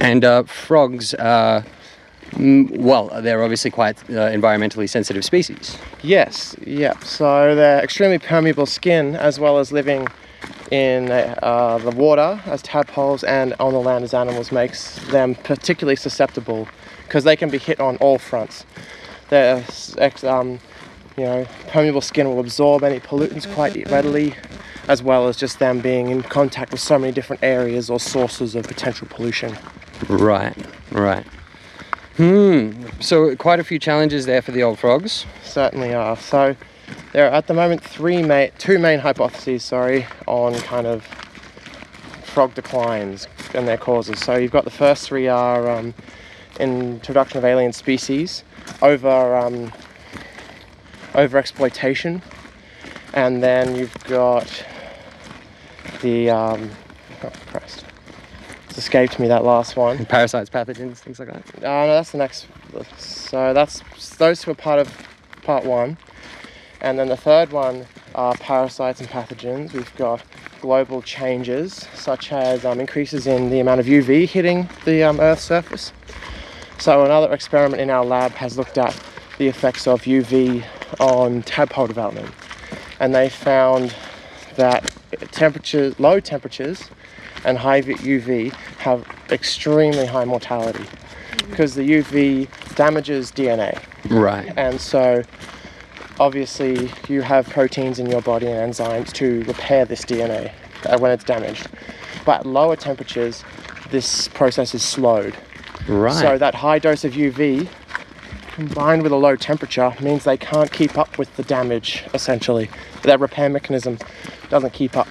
[0.00, 1.64] And uh, frogs, are,
[2.30, 5.76] mm, well, they're obviously quite uh, environmentally sensitive species.
[6.02, 7.02] Yes, yep.
[7.04, 10.08] So they're extremely permeable skin, as well as living
[10.70, 15.96] in uh, the water as tadpoles and on the land as animals, makes them particularly
[15.96, 16.68] susceptible
[17.04, 18.64] because they can be hit on all fronts.
[19.30, 20.58] Ex- um,
[21.16, 24.34] you know, permeable skin will absorb any pollutants quite readily,
[24.88, 28.54] as well as just them being in contact with so many different areas or sources
[28.54, 29.56] of potential pollution.
[30.08, 30.56] Right.
[30.92, 31.26] Right.
[32.16, 32.84] Hmm.
[33.00, 35.26] So quite a few challenges there for the old frogs.
[35.42, 36.16] certainly are.
[36.16, 36.56] So
[37.12, 41.04] there are at the moment three main, two main hypotheses, sorry, on kind of
[42.24, 44.18] frog declines and their causes.
[44.20, 45.94] So you've got the first three are um,
[46.60, 48.44] introduction of alien species,
[48.82, 49.72] over um,
[51.16, 52.22] over exploitation,
[53.14, 54.64] and then you've got
[56.02, 56.70] the um,
[57.24, 57.84] oh Christ,
[58.68, 60.04] it's escaped me that last one.
[60.06, 61.64] Parasites, pathogens, things like that.
[61.64, 62.46] Uh, no, that's the next.
[62.98, 63.80] So that's
[64.18, 64.92] those two are part of
[65.42, 65.96] part one,
[66.80, 69.72] and then the third one are parasites and pathogens.
[69.72, 70.22] We've got
[70.60, 75.42] global changes such as um, increases in the amount of UV hitting the um, Earth's
[75.42, 75.92] surface.
[76.78, 78.98] So another experiment in our lab has looked at
[79.38, 80.64] the effects of UV
[81.00, 82.30] on tadpole development,
[83.00, 83.94] and they found
[84.56, 84.90] that
[85.32, 86.88] temperatures, low temperatures,
[87.44, 90.84] and high UV have extremely high mortality
[91.50, 93.78] because the UV damages DNA,
[94.10, 94.52] Right.
[94.56, 95.22] and so
[96.18, 100.50] obviously you have proteins in your body and enzymes to repair this DNA
[100.86, 101.68] uh, when it's damaged.
[102.24, 103.44] But at lower temperatures,
[103.90, 105.36] this process is slowed.
[105.86, 106.12] Right.
[106.14, 107.68] So that high dose of UV
[108.56, 112.70] combined with a low temperature means they can't keep up with the damage essentially.
[113.02, 113.98] Their repair mechanism
[114.48, 115.08] doesn't keep up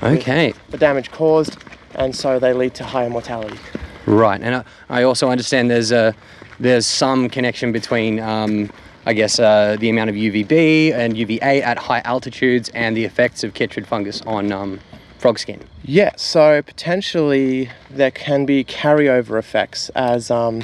[0.00, 0.54] okay.
[0.70, 1.58] the damage caused
[1.96, 3.58] and so they lead to higher mortality.
[4.06, 6.14] Right, and I, also understand there's a
[6.60, 8.70] there's some connection between um,
[9.06, 13.42] I guess uh, the amount of UVB and UVA at high altitudes and the effects
[13.42, 14.78] of chytrid fungus on um,
[15.18, 15.60] frog skin.
[15.82, 20.62] Yeah, so potentially there can be carryover effects as um,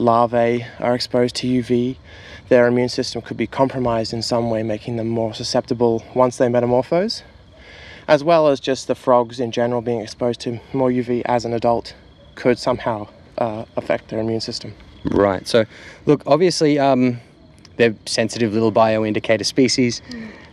[0.00, 1.96] larvae are exposed to UV.
[2.48, 6.48] Their immune system could be compromised in some way, making them more susceptible once they
[6.48, 7.22] metamorphose,
[8.08, 11.52] as well as just the frogs in general being exposed to more UV as an
[11.52, 11.94] adult
[12.34, 13.06] could somehow
[13.38, 14.74] uh, affect their immune system.
[15.04, 15.46] Right.
[15.46, 15.64] So,
[16.06, 17.20] look, obviously, um,
[17.76, 20.02] they're sensitive little bioindicator species.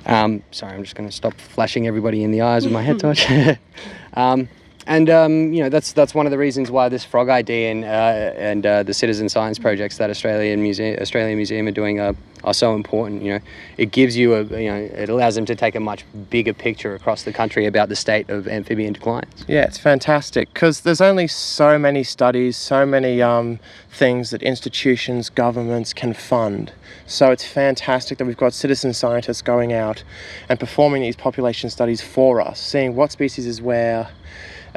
[0.06, 3.00] Um, sorry, I'm just going to stop flashing everybody in the eyes with my head
[3.02, 3.30] torch.
[4.14, 4.48] um,
[4.88, 7.84] and um, you know that's that's one of the reasons why this Frog ID and
[7.84, 12.16] uh, and uh, the citizen science projects that Australian Museum Australian Museum are doing are,
[12.46, 13.22] are so important.
[13.22, 13.40] You know,
[13.78, 16.96] it gives you a you know it allows them to take a much bigger picture
[16.96, 19.46] across the country about the state of amphibian declines.
[19.48, 23.60] Yeah, it's fantastic because there's only so many studies, so many um,
[23.92, 26.72] things that institutions, governments can fund.
[27.06, 30.04] So it's fantastic that we've got citizen scientists going out
[30.48, 34.10] and performing these population studies for us, seeing what species is where.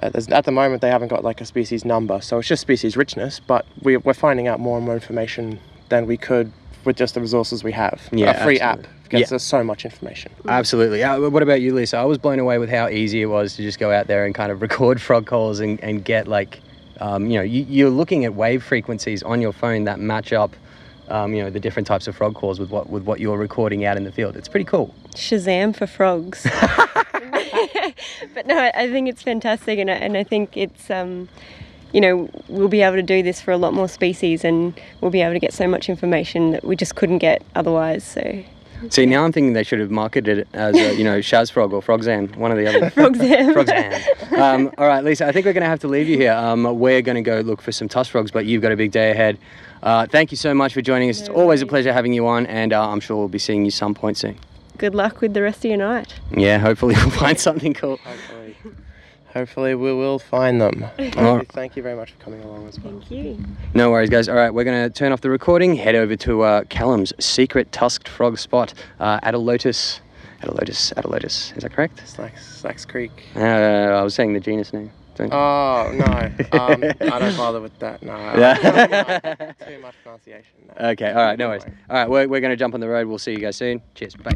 [0.03, 2.62] Uh, there's- at the moment, they haven't got like a species number, so it's just
[2.62, 3.40] species richness.
[3.40, 6.53] But we, we're finding out more and more information than we could
[6.84, 8.01] with just the resources we have.
[8.11, 8.61] Yeah, a free absolutely.
[8.61, 9.36] app gets Yeah.
[9.36, 10.32] us so much information.
[10.48, 11.03] Absolutely.
[11.03, 11.98] Uh, what about you, Lisa?
[11.98, 14.34] I was blown away with how easy it was to just go out there and
[14.34, 16.61] kind of record frog calls and, and get like,
[17.01, 20.53] um, you know, you, you're looking at wave frequencies on your phone that match up,
[21.11, 23.84] um, you know, the different types of frog calls with what with what you're recording
[23.84, 24.36] out in the field.
[24.36, 24.94] It's pretty cool.
[25.14, 26.46] Shazam for frogs.
[28.34, 31.28] but no, I- think it's fantastic, and I, and I think it's um,
[31.92, 35.11] you know we'll be able to do this for a lot more species, and we'll
[35.11, 38.04] be able to get so much information that we just couldn't get otherwise.
[38.04, 38.42] So
[38.89, 41.72] See, now I'm thinking they should have marketed it as, a, you know, Shaz Frog
[41.72, 42.91] or Frogzan, one of the other.
[42.91, 43.55] Frogzam.
[43.55, 44.39] Frogzan.
[44.39, 46.33] Um, all right, Lisa, I think we're going to have to leave you here.
[46.33, 48.91] Um, we're going to go look for some tusk frogs, but you've got a big
[48.91, 49.39] day ahead.
[49.83, 51.20] Uh, thank you so much for joining us.
[51.20, 53.64] It's No always a pleasure having you on, and uh, I'm sure we'll be seeing
[53.64, 54.39] you some point soon.
[54.78, 56.14] Good luck with the rest of your night.
[56.35, 58.01] Yeah, hopefully we'll find something cool.
[59.35, 60.85] Hopefully, hopefully we will find them.
[61.16, 61.49] Alright.
[61.53, 62.93] Thank you very much for coming along as well.
[63.01, 63.39] Thank you.
[63.74, 64.28] No worries, guys.
[64.28, 67.70] All right, we're going to turn off the recording, head over to uh, Callum's secret
[67.72, 70.01] tusked frog spot uh, Adelotus.
[70.43, 71.55] At a lotus, Adelotus.
[71.55, 72.09] Is that correct?
[72.09, 73.11] Slacks, Slacks Creek.
[73.37, 74.91] Uh, I was saying the genus name.
[75.14, 78.03] Don't- Oh no, um, I don't bother with that.
[78.03, 79.53] No, Yeah.
[79.68, 80.45] too much pronunciation.
[80.81, 80.89] No.
[80.93, 81.64] Okay, all right, no worries.
[81.64, 83.07] All right, we're, we're going to jump on the road.
[83.07, 83.83] We'll see you guys soon.
[83.95, 84.14] Cheers.
[84.16, 84.33] Bye.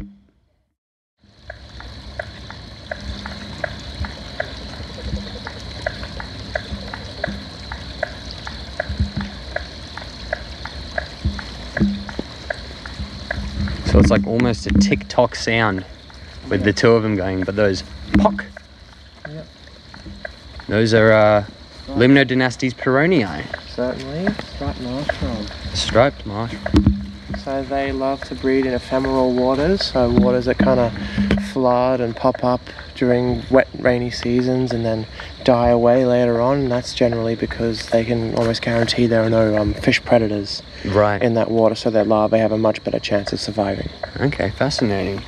[13.95, 15.85] So it's like almost a tick-tock sound
[16.49, 17.81] with the two of them going, but those
[18.17, 18.43] pock.
[19.25, 19.47] Yep.
[20.67, 21.45] Those are uh,
[21.87, 25.47] Limnodynastes peronii, Certainly, striped marsh frog.
[25.73, 26.53] striped marsh.
[27.45, 30.91] So they love to breed in ephemeral waters, so waters that kind of
[31.55, 32.59] flood and pop up
[32.95, 35.07] during wet, rainy seasons and then
[35.45, 36.57] die away later on.
[36.63, 41.21] And that's generally because they can almost guarantee there are no um, fish predators Right.
[41.23, 43.89] in that water, so their larvae have a much better chance of surviving.
[44.19, 45.21] Okay, fascinating.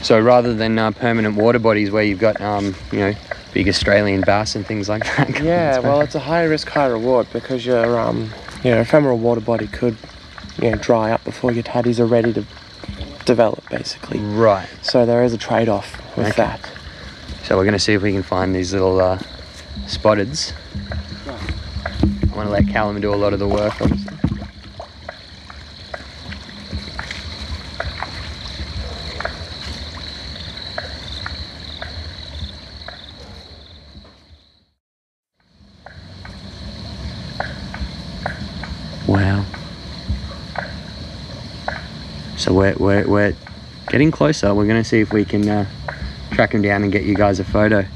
[0.00, 3.12] So rather than uh, permanent water bodies where you've got, um, you know,
[3.52, 5.38] big Australian bass and things like that.
[5.42, 8.30] Yeah, well, it's a high risk, high reward because your um,
[8.64, 9.98] your ephemeral water body could,
[10.62, 12.46] you know, dry up before your tatties are ready to
[13.24, 14.18] develop, basically.
[14.20, 14.68] right.
[14.82, 16.36] So there is a trade-off with Okay.
[16.42, 16.60] that.
[17.44, 19.18] So we're going to see if we can find these little uh,
[19.86, 20.52] spotteds.
[21.26, 24.16] I want to let Callum do a lot of the work, obviously.
[39.06, 39.44] Wow.
[42.36, 43.36] So we're, we're, we're
[43.88, 44.54] getting closer.
[44.54, 45.66] We're going to see if we can uh,
[46.32, 47.86] track him down and get you guys a photo.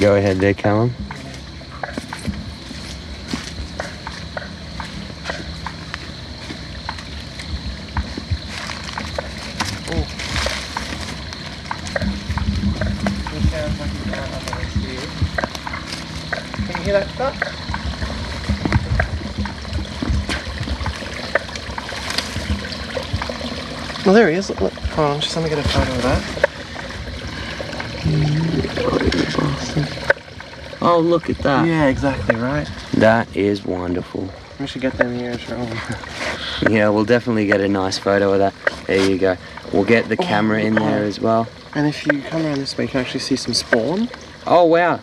[0.00, 0.94] go ahead there, Callum.
[16.82, 17.36] hear that stuff?
[24.06, 24.48] Well, there he is.
[24.48, 24.72] Look, look.
[24.72, 26.39] Hold on, just let me get a photo of that.
[30.82, 31.66] Oh, look at that.
[31.66, 32.68] Yeah, exactly right.
[32.94, 34.30] That is wonderful.
[34.58, 35.78] We should get them here and show them.
[36.70, 38.54] Yeah, we'll definitely get a nice photo of that.
[38.86, 39.36] There you go.
[39.72, 41.48] We'll get the camera in there as well.
[41.74, 44.08] And if you come around this way, you can actually see some spawn.
[44.46, 45.00] Oh wow!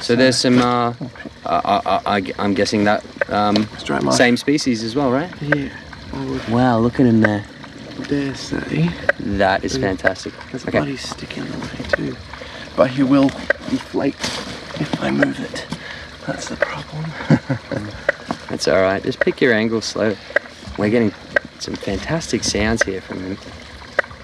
[0.00, 0.58] So there's some.
[1.46, 3.68] Uh, uh, uh, I, am guessing that um,
[4.10, 5.30] same species as well, right?
[5.40, 5.68] Yeah,
[6.50, 6.80] Wow!
[6.80, 7.44] Look at him there.
[8.08, 8.90] dare say.
[9.20, 10.32] That is fantastic.
[10.50, 10.80] There's a Okay.
[10.80, 12.16] buddy sticking in the way too.
[12.76, 13.28] But he will
[13.70, 15.66] deflate if I move it.
[16.26, 17.04] That's the problem.
[18.48, 19.02] That's all right.
[19.02, 20.14] Just pick your angle slow.
[20.78, 21.12] We're getting
[21.58, 23.38] some fantastic sounds here from him.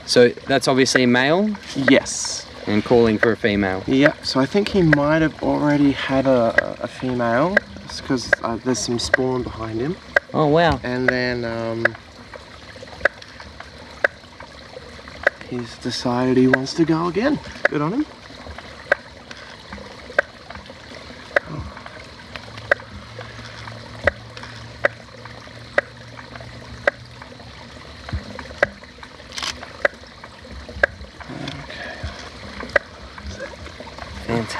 [0.04, 2.46] So that's obviously a male yes.
[2.66, 3.82] and calling for a female.
[3.86, 4.26] Yep.
[4.26, 7.56] So I think he might have already had a, a female,
[8.00, 9.96] because uh, there's some spawn behind him.
[10.34, 10.80] Oh wow!
[10.82, 11.84] And then um,
[15.48, 17.38] he's decided he wants to go again.
[17.68, 18.06] Good on him.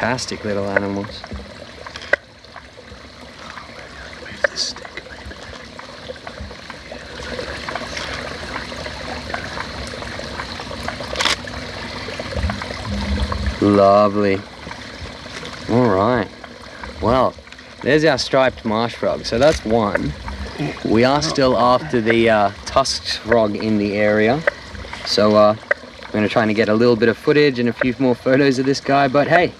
[0.03, 1.23] Fantastic little animals.
[13.61, 14.41] Lovely.
[15.71, 16.27] All right.
[17.01, 17.33] Well,
[17.83, 19.25] there's our striped marsh frog.
[19.25, 20.13] So that's one.
[20.85, 24.43] We are still after the uh, tusked frog in the area.
[25.07, 25.55] So uh,
[26.07, 28.17] we're going to try and get a little bit of footage and a few more
[28.17, 29.07] photos of this guy.
[29.07, 29.53] But hey,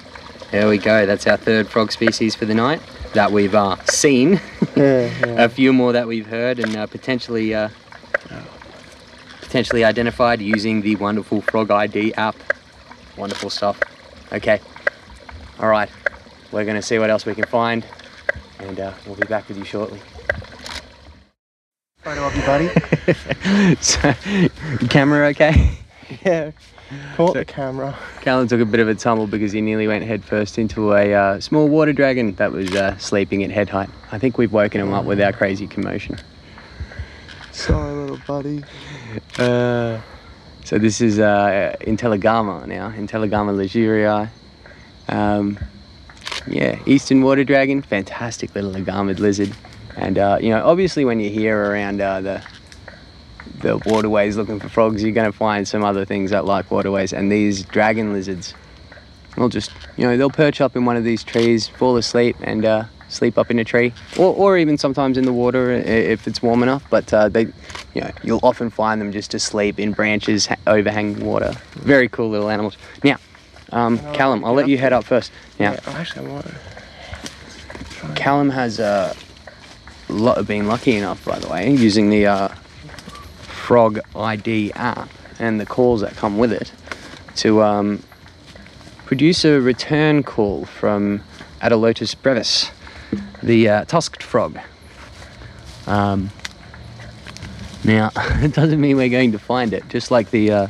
[0.53, 1.05] there we go.
[1.07, 2.81] That's our third frog species for the night
[3.15, 4.41] that we've uh, seen.
[4.75, 5.45] Yeah, yeah.
[5.45, 7.69] a few more that we've heard and uh, potentially uh,
[9.53, 12.35] potentially identified using the wonderful Frog ID app.
[13.19, 13.79] Wonderful stuff.
[14.33, 14.61] Okay.
[15.61, 15.91] All right.
[16.53, 17.85] We're going to see what else we can find,
[18.61, 20.01] and uh, we'll be back with you shortly.
[21.99, 23.77] Photo of you, buddy.
[23.83, 24.15] so,
[24.89, 25.79] camera okay?
[26.25, 26.53] yeah.
[27.17, 27.97] Caught So- the camera.
[28.21, 31.41] Callum took a bit of a tumble because he nearly went headfirst into a uh,
[31.41, 33.89] small water dragon that was uh, sleeping at head height.
[34.11, 36.19] I think we've woken him up with our crazy commotion.
[37.53, 38.65] Sorry, little buddy.
[39.39, 40.01] Uh,
[40.65, 44.31] so this is uh, Intellagama now, Intellagama Telegama
[45.09, 45.59] Um,
[46.47, 49.53] yeah, eastern water dragon, fantastic little agamid lizard.
[49.97, 52.43] And uh, you know, obviously when you're here around uh, the
[53.63, 57.13] the waterways looking for frogs, you're going to find some other things that like waterways.
[57.13, 58.55] And these dragon lizards,
[59.37, 62.65] will just you know they'll perch up in one of these trees, fall asleep, and
[62.65, 66.43] uh, sleep up in a tree, or, or even sometimes in the water if it's
[66.43, 66.85] warm enough.
[66.91, 67.43] But uh, they,
[67.95, 71.55] you know, you'll often find them just asleep in branches overhanging water.
[71.73, 72.77] Very cool little animals.
[73.03, 73.17] Now,
[73.71, 75.33] um, Callum, I'll let you head up first.
[75.59, 76.47] Now, Yeah, actually, I want.
[78.17, 79.15] Callum has uh,
[80.09, 82.49] been lucky enough, by the way, using the uh,
[83.63, 85.09] Frog ID app
[85.39, 86.73] and the calls that come with it
[87.37, 88.03] to um,
[89.07, 91.23] produce a return call from
[91.61, 92.73] Adelotus brevis,
[93.41, 94.59] the uh, tusked frog.
[95.87, 96.31] Um,
[97.85, 99.89] now, it doesn't mean we're going to find it.
[99.89, 100.69] Just like the uh,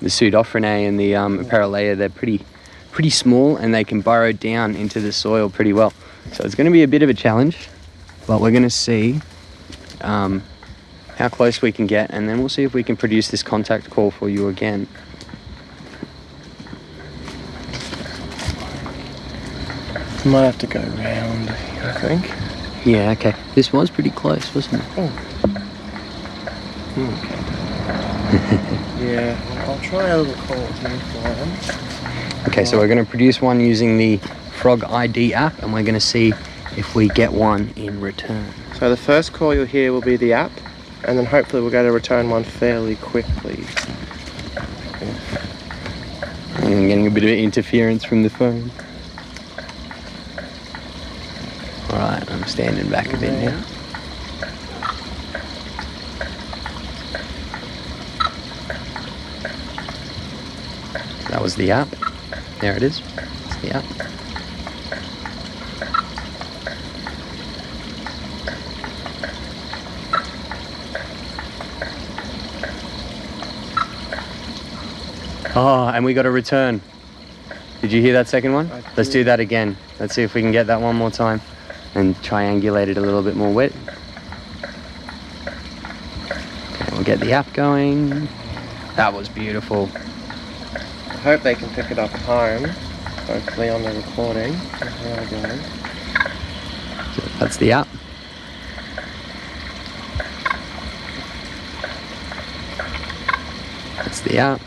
[0.00, 2.42] the Pseudophryne and the um, Uperoleia, they're pretty
[2.92, 5.92] pretty small and they can burrow down into the soil pretty well.
[6.32, 7.68] So it's going to be a bit of a challenge,
[8.26, 9.20] but we're going to see
[10.00, 10.42] um,
[11.16, 13.90] how close we can get, and then we'll see if we can produce this contact
[13.90, 14.86] call for you again.
[20.24, 22.32] Might have to go round, I think.
[22.84, 23.34] Yeah, okay.
[23.54, 24.88] This was pretty close, wasn't it?
[24.96, 25.12] Oh.
[28.98, 29.38] Yeah,
[29.68, 32.48] I'll try a little call here for him.
[32.48, 34.16] Okay, so we're going to produce one using the
[34.52, 36.32] Frog ID app, and we're going to see
[36.76, 38.52] if we get one in return.
[38.78, 40.50] So the first call you'll hear will be the app,
[41.04, 43.64] and then hopefully we'll get a return one fairly quickly.
[46.56, 48.70] I'm getting a bit of interference from the phone.
[51.90, 53.62] Alright, I'm standing back a bit now.
[61.28, 61.88] That was the app.
[62.60, 63.00] There it is.
[63.46, 64.15] It's the app.
[75.58, 76.82] Oh, and we got a return.
[77.80, 78.70] Did you hear that second one?
[78.94, 79.74] Let's do that again.
[79.98, 81.40] Let's see if we can get that one more time
[81.94, 83.72] and triangulate it a little bit more wet.
[86.26, 88.28] Okay, we'll get the app going.
[88.96, 89.88] That was beautiful.
[91.08, 92.64] I hope they can pick it up home.
[93.26, 94.54] Hopefully on the recording.
[95.02, 95.58] There we go.
[97.14, 97.88] So that's the app.
[104.04, 104.60] That's the app.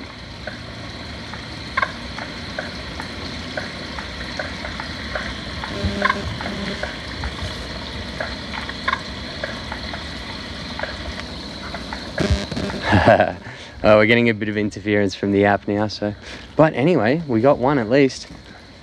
[13.09, 13.35] Oh,
[13.97, 16.13] we're getting a bit of interference from the app now, so.
[16.55, 18.27] But anyway, we got one at least.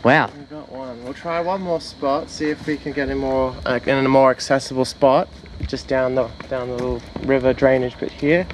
[0.05, 0.31] Wow.
[0.37, 1.03] We've got one.
[1.03, 2.31] We'll try one more spot.
[2.31, 5.29] See if we can get in more uh, in a more accessible spot,
[5.67, 8.47] just down the down the little river drainage bit here,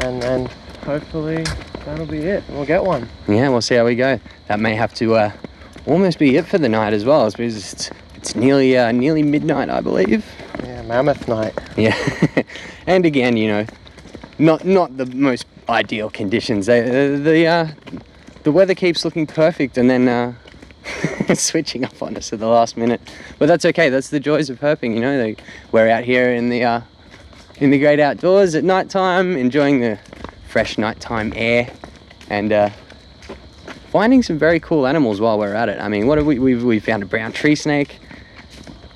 [0.00, 0.48] and then
[0.84, 1.44] hopefully
[1.84, 2.44] that'll be it.
[2.48, 3.08] We'll get one.
[3.28, 4.18] Yeah, we'll see how we go.
[4.48, 5.32] That may have to uh,
[5.86, 9.68] almost be it for the night as well, because it's, it's nearly uh, nearly midnight,
[9.68, 10.24] I believe.
[10.62, 11.52] Yeah, mammoth night.
[11.76, 11.96] Yeah,
[12.86, 13.66] and again, you know,
[14.40, 16.66] not not the most ideal conditions.
[16.66, 17.68] They, the the, uh,
[18.42, 20.34] the weather keeps looking perfect, and then uh,
[21.34, 23.00] switching up on us at the last minute.
[23.38, 23.88] But that's okay.
[23.90, 24.94] That's the joys of herping.
[24.94, 25.36] You know, they,
[25.72, 26.80] we're out here in the uh,
[27.58, 29.98] in the great outdoors at night time, enjoying the
[30.48, 31.70] fresh nighttime air,
[32.28, 32.70] and uh,
[33.90, 35.78] finding some very cool animals while we're at it.
[35.80, 36.38] I mean, what have we?
[36.38, 37.98] We've, we found a brown tree snake.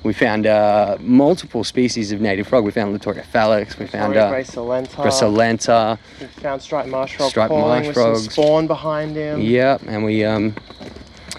[0.05, 2.63] We found uh, multiple species of native frog.
[2.63, 3.79] We found Litoria fallax.
[3.79, 4.31] We found uh.
[4.31, 5.97] Gracilenta.
[6.21, 8.31] We found striped marsh frog Striped marsh with frogs.
[8.31, 9.41] spawn behind him.
[9.41, 10.53] Yep, and we um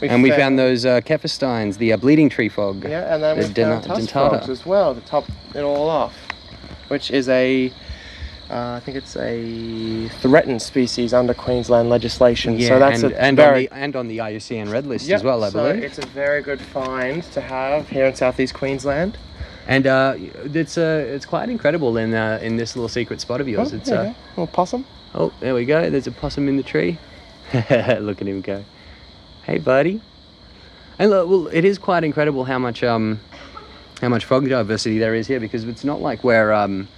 [0.02, 2.82] and we found those uh, the uh, bleating tree frog.
[2.82, 4.30] Yeah, and then the we found dentata.
[4.30, 6.16] frogs as well to top it all off,
[6.88, 7.72] which is a,
[8.50, 12.58] uh, I think it's a threatened species under Queensland legislation.
[12.58, 15.06] Yeah, so that's and, a and very on the and on the IUCN red list
[15.08, 15.82] Yep, as well, I so believe.
[15.84, 19.18] it's a very good find to have here in southeast Queensland.
[19.66, 23.48] And uh, it's uh, it's quite incredible in uh, in this little secret spot of
[23.48, 23.72] yours.
[23.72, 24.86] Oh, it's there uh, little possum.
[25.14, 25.90] oh, there we go.
[25.90, 26.98] There's a possum in the tree.
[27.52, 28.64] Look at him go.
[29.42, 30.00] Hey, buddy.
[30.98, 33.20] And look, well, it is quite incredible how much um
[34.00, 36.88] how much frog diversity there is here because it's not like we're um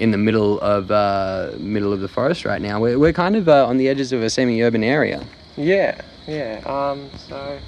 [0.00, 2.80] in the middle of uh, middle of the forest right now.
[2.80, 5.22] We're, we're kind of uh, on the edges of a semi-urban area.
[5.56, 6.62] Yeah, yeah.
[6.64, 7.58] Um, so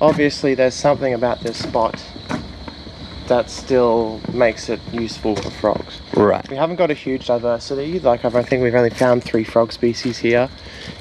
[0.00, 2.04] obviously there's something about this spot
[3.28, 6.00] that still makes it useful for frogs.
[6.14, 6.48] Right.
[6.48, 8.00] We haven't got a huge diversity.
[8.00, 10.50] Like I think we've only found three frog species here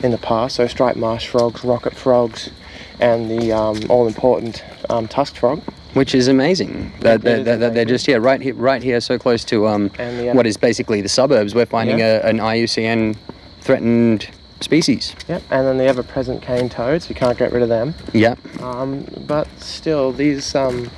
[0.03, 0.55] in the past.
[0.55, 2.51] So striped marsh frogs, rocket frogs,
[2.99, 5.61] and the um, all-important um, tusked frog.
[5.95, 6.91] Which is amazing.
[6.99, 9.45] That, It that, is that, that they're just here, right here, right here, so close
[9.45, 11.55] to um, the, uh, what is basically the suburbs.
[11.55, 12.19] We're finding Yeah.
[12.25, 13.15] a, an IUCN
[13.61, 14.29] threatened
[14.59, 15.15] species.
[15.29, 15.43] Yep.
[15.51, 17.07] And then the ever-present cane toads.
[17.07, 17.93] We can't get rid of them.
[18.13, 18.61] Yep.
[18.61, 20.91] Um, but still, these um,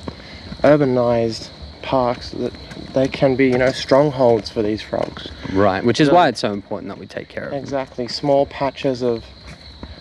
[0.63, 1.49] urbanized
[1.83, 2.53] parks that
[2.95, 5.29] they can be, you know, strongholds for these frogs.
[5.53, 5.83] Right.
[5.85, 7.59] Which is So- why it's so important that we take care of them.
[7.59, 9.23] Exactly, small patches of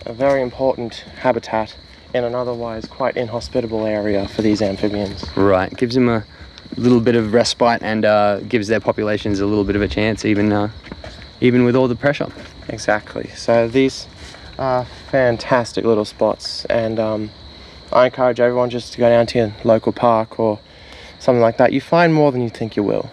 [0.07, 1.77] a very important habitat
[2.17, 5.25] in an otherwise quite inhospitable area for these amphibians.
[5.37, 5.75] Right.
[5.77, 6.25] Gives them a
[6.77, 10.25] little bit of respite and uh, gives their populations a little bit of a chance,
[10.25, 10.71] even uh,
[11.41, 12.33] even with all the pressure.
[12.69, 13.29] Exactly.
[13.37, 14.07] So these
[14.59, 17.31] are fantastic little spots, and um,
[17.93, 20.59] I encourage everyone just to go down to your local park or
[21.19, 21.73] something like that.
[21.73, 23.11] You find more than you think you will.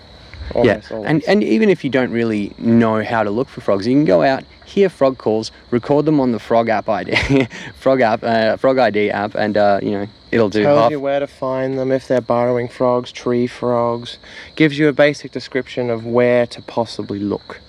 [0.56, 0.96] Almost yeah.
[0.96, 1.10] always.
[1.10, 4.06] And and even if you don't really know how to look for frogs, you can
[4.06, 8.58] go out, hear frog calls, record them on the Frog app ID, Frog app, uh,
[8.58, 10.92] Frog ID app, and uh, you know it'll do tells half.
[10.92, 14.18] you where to find them if they're burrowing frogs, tree frogs,
[14.56, 17.60] gives you a basic description of where to possibly look,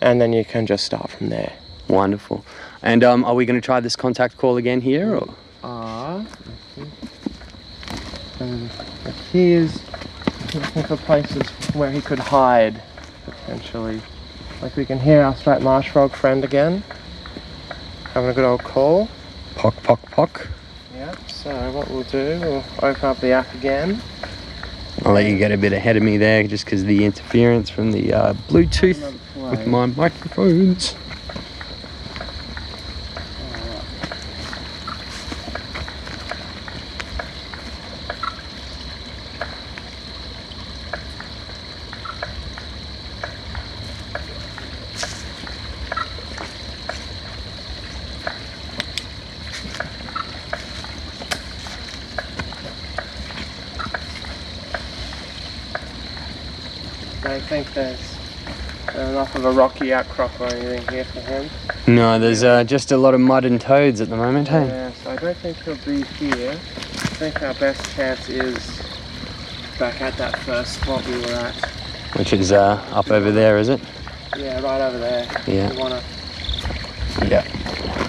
[0.00, 1.52] and then you can just start from there.
[1.88, 2.44] Wonderful.
[2.82, 5.16] And um, are we going to try this contact call again here?
[5.16, 5.34] Or?
[5.62, 6.24] Ah,
[8.40, 8.70] and
[9.32, 9.80] he is
[10.54, 12.82] looking for places where he could hide,
[13.24, 14.00] potentially.
[14.62, 16.82] Like we can hear our striped marsh frog friend again,
[18.12, 19.08] having a good old call.
[19.56, 20.48] Pock, pock, pock.
[20.94, 21.14] Yeah.
[21.28, 24.00] So what we'll do, we'll open up the app again.
[25.04, 27.92] I'll let you get a bit ahead of me there just because the interference from
[27.92, 29.12] the uh, Bluetooth
[29.50, 30.94] with my microphones.
[57.26, 58.14] I think there's
[58.94, 61.48] enough of a rocky outcrop or anything here for him.
[61.86, 64.66] No, there's uh, just a lot of mud and toads at the moment, hey?
[64.66, 66.50] Yeah, so I don't think he'll be here.
[66.50, 68.82] I think our best chance is
[69.78, 71.54] back at that first spot we were at.
[72.16, 73.80] Which is uh, up over there, is it?
[74.36, 75.26] Yeah, right over there.
[75.46, 76.02] Yeah.
[77.28, 78.03] Yeah.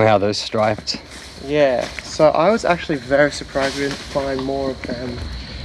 [0.00, 0.98] Wow, those striped.
[1.44, 5.10] Yeah, so I was actually very surprised we didn't find more of them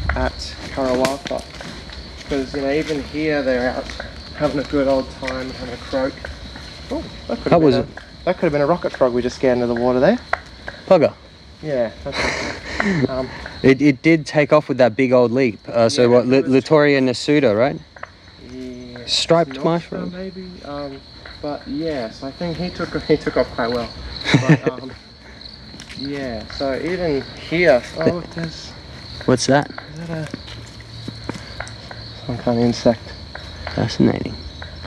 [0.09, 0.33] at
[0.73, 1.41] Karawatha.
[2.17, 3.85] Because, you know, even here they're out
[4.35, 6.13] having a good old time, having a croak.
[6.91, 9.21] Oh, that could have was been a, That could have been a rocket frog we
[9.21, 10.19] just scared into the water there.
[10.85, 11.13] Pugger.
[11.63, 13.05] Yeah, okay.
[13.09, 13.29] um,
[13.63, 15.59] It, it did take off with that big old leap.
[15.69, 17.77] Uh, so Yeah, what, Li- nasuda, right?
[18.51, 20.11] yeah, Striped mushroom.
[20.11, 20.43] maybe.
[20.65, 20.99] Um,
[21.45, 23.87] but yes, I think he took he took off quite well.
[24.41, 24.91] But, um,
[25.95, 28.71] yeah, so even here, oh, there's
[29.25, 29.69] What's that?
[29.69, 30.37] is that a
[32.25, 33.13] some kind of insect?
[33.75, 34.33] Fascinating.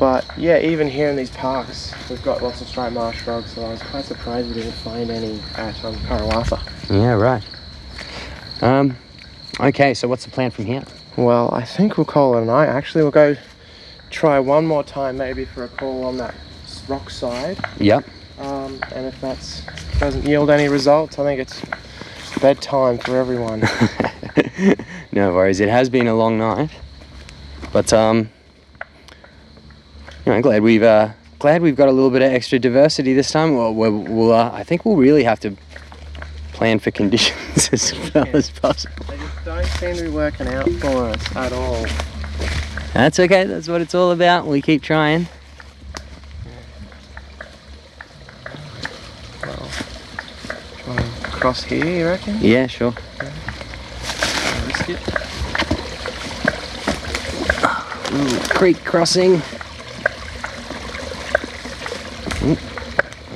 [0.00, 3.64] But yeah, even here in these parks, we've got lots of striped marsh frogs, so
[3.64, 6.58] I was quite surprised we didn't find any at um, Karawatha.
[6.90, 7.44] Yeah, right.
[8.62, 8.96] Um,
[9.60, 10.82] okay, so what's the plan from here?
[11.16, 12.66] Well, I think we'll call it a night.
[12.66, 13.36] Actually, we'll go
[14.10, 16.34] try one more time, maybe for a call on that
[16.88, 17.58] rock side.
[17.78, 18.04] Yep.
[18.38, 21.62] Um, and if that doesn't yield any results, I think it's
[22.40, 23.60] bedtime for everyone.
[25.12, 25.60] no worries.
[25.60, 26.70] It has been a long night,
[27.72, 28.30] but um,
[30.24, 33.30] you know, glad we've uh, glad we've got a little bit of extra diversity this
[33.30, 33.56] time.
[33.56, 35.56] Well, we'll, we'll uh, I think we'll really have to
[36.52, 39.04] plan for conditions as well as possible.
[39.08, 41.86] they just don't seem to be working out for us at all.
[42.94, 43.44] That's okay.
[43.44, 44.46] That's what it's all about.
[44.46, 45.28] We keep trying.
[51.38, 52.38] Try and cross here, you reckon?
[52.40, 52.92] Yeah, sure.
[54.66, 55.00] Risk it?
[58.12, 59.42] Ooh, creek crossing.
[62.42, 62.56] Ooh,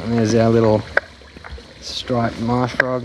[0.02, 0.82] and there's our little
[1.80, 3.04] striped marsh frog.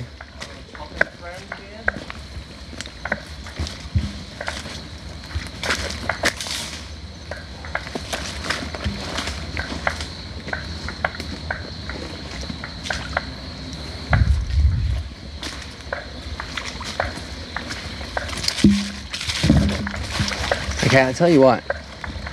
[20.97, 21.63] Okay, I'll tell you what.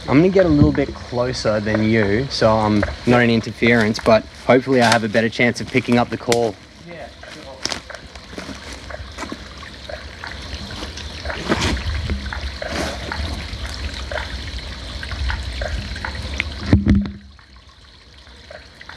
[0.08, 4.24] I'm gonna get a little bit closer than you, so I'm not an interference, but
[4.46, 6.54] hopefully I have a better chance of picking up the call.
[6.88, 7.06] Yeah,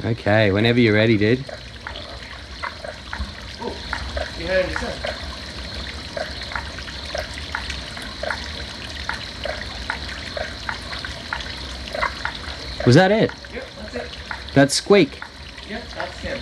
[0.01, 0.11] sure.
[0.11, 1.39] Okay, whenever you're ready, dude.
[4.39, 5.07] You heard it, sir?
[12.87, 13.31] Was that it?
[13.53, 14.17] Yep, that's it.
[14.53, 15.19] That squeak.
[15.69, 16.39] Yep, that's him.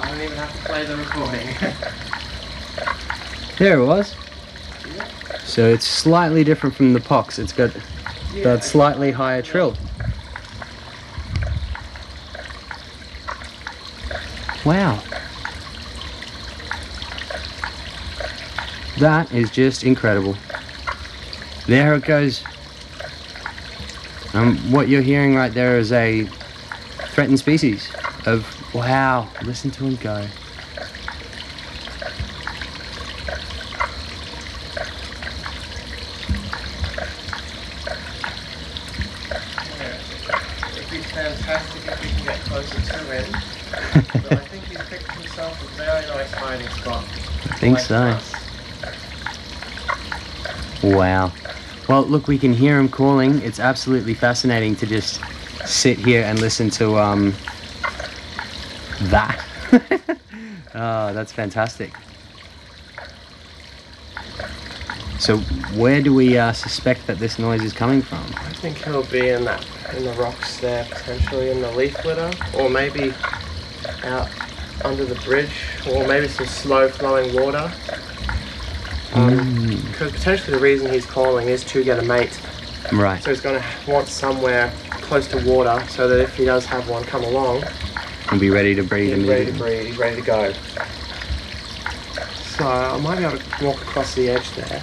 [0.00, 1.48] I don't even have to play the recording.
[3.58, 4.16] There it was.
[5.44, 7.38] So it's slightly different from the pox.
[7.38, 7.70] It's got
[8.42, 9.76] that slightly higher trill.
[14.64, 15.00] Wow.
[18.98, 20.36] That is just incredible.
[21.66, 22.44] There it goes.
[24.34, 26.24] Um, what you're hearing right there is a
[27.14, 27.88] threatened species
[28.26, 28.44] of
[28.74, 29.28] wow.
[29.44, 30.26] Listen to him go.
[40.76, 43.32] It'd be fantastic if we can get closer to him.
[44.22, 47.04] but I think he's picked himself a very nice hiding spot.
[47.04, 48.02] I think so.
[48.02, 48.34] us.
[50.82, 51.32] Wow.
[51.88, 53.42] Well, look, we can hear him calling.
[53.42, 55.20] It's absolutely fascinating to just
[55.66, 57.34] sit here and listen to um,
[59.02, 59.44] that.
[60.74, 61.92] oh, that's fantastic.
[65.18, 65.38] So,
[65.76, 68.18] where do we uh, suspect that this noise is coming from?
[68.36, 72.30] I think he'll be in that in the rocks there, potentially in the leaf litter,
[72.58, 73.12] or maybe
[74.04, 74.28] out
[74.84, 75.52] under the bridge,
[75.90, 77.72] or maybe some slow flowing water.
[79.14, 82.38] Because potentially the reason he's calling is to get a mate.
[82.92, 83.22] Right.
[83.22, 86.88] So he's going to want somewhere close to water so that if he does have
[86.88, 87.64] one come along,
[88.30, 90.52] We'll be ready to breed he's ready to breed, he's ready to go.
[92.56, 94.82] So I might be able to walk across the edge there,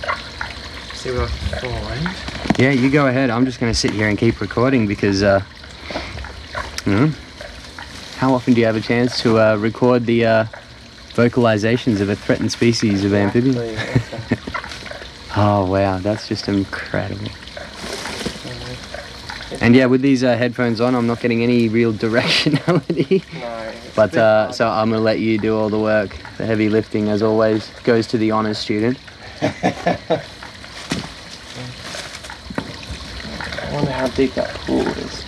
[0.94, 2.60] see what I can find.
[2.60, 3.30] Yeah, you go ahead.
[3.30, 5.42] I'm just going to sit here and keep recording because, uh,
[6.86, 7.12] you know,
[8.18, 10.46] how often do you have a chance to uh, record the uh,
[11.12, 13.55] vocalizations of a threatened species of amphibian?
[15.34, 17.30] Oh wow, that's just incredible.
[19.62, 23.24] And yeah, with these uh, headphones on, I'm not getting any real directionality.
[23.39, 26.18] No, But uh, so I'm gonna let you do all the work.
[26.38, 28.97] The heavy lifting, as always, goes to the honors student.
[29.41, 30.22] I
[33.72, 35.21] wonder how deep that pool is.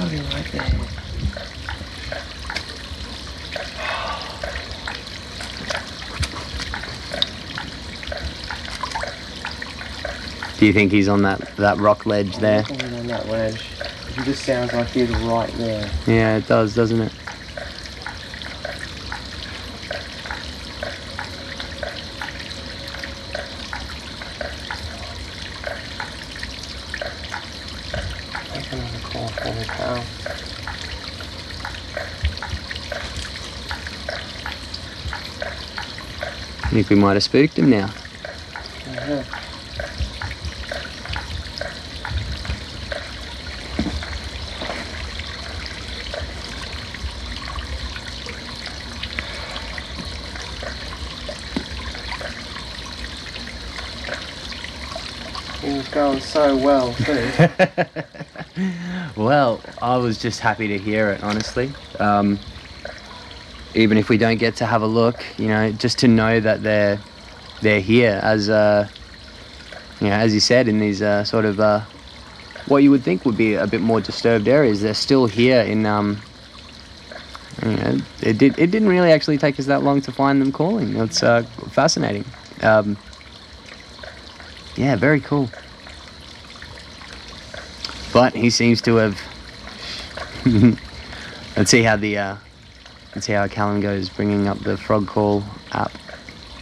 [0.00, 0.80] See, he's got to be right there.
[10.58, 12.64] Do you think he's on that that rock ledge there?
[12.68, 13.62] On that ledge.
[14.14, 15.90] He just sounds like he's right there.
[16.06, 17.12] Yeah, it does, doesn't it?
[28.54, 30.04] Make another call for me, pal.
[36.62, 37.90] I think we might have spooked him now.
[38.86, 39.24] Yeah.
[55.60, 57.30] He was going so well too.
[59.16, 61.72] Well, I was just happy to hear it, honestly.
[61.98, 62.38] Um,
[63.74, 66.62] even if we don't get to have a look, you know, just to know that
[66.62, 67.00] they're
[67.62, 68.88] they're here as uh,
[70.00, 71.80] you know, as you said, in these uh, sort of uh,
[72.66, 75.86] what you would think would be a bit more disturbed areas, they're still here in.
[75.86, 76.20] Um,
[77.62, 78.58] you know, it did.
[78.58, 80.96] It didn't really actually take us that long to find them calling.
[80.96, 82.24] It's uh, fascinating.
[82.62, 82.96] Um,
[84.76, 85.50] yeah, very cool.
[88.12, 89.20] But he seems to have.
[91.56, 92.36] let's see how the uh,
[93.14, 95.42] let's see how Callum goes bringing up the frog call
[95.72, 95.92] app,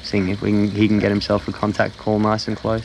[0.03, 2.85] seeing if can, he can get himself a contact call nice and close.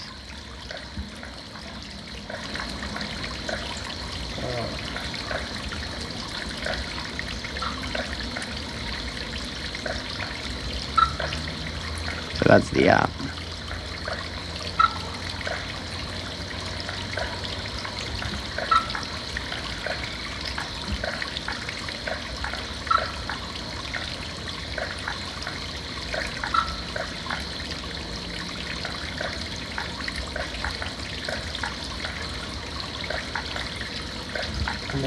[12.35, 13.09] So that's the app.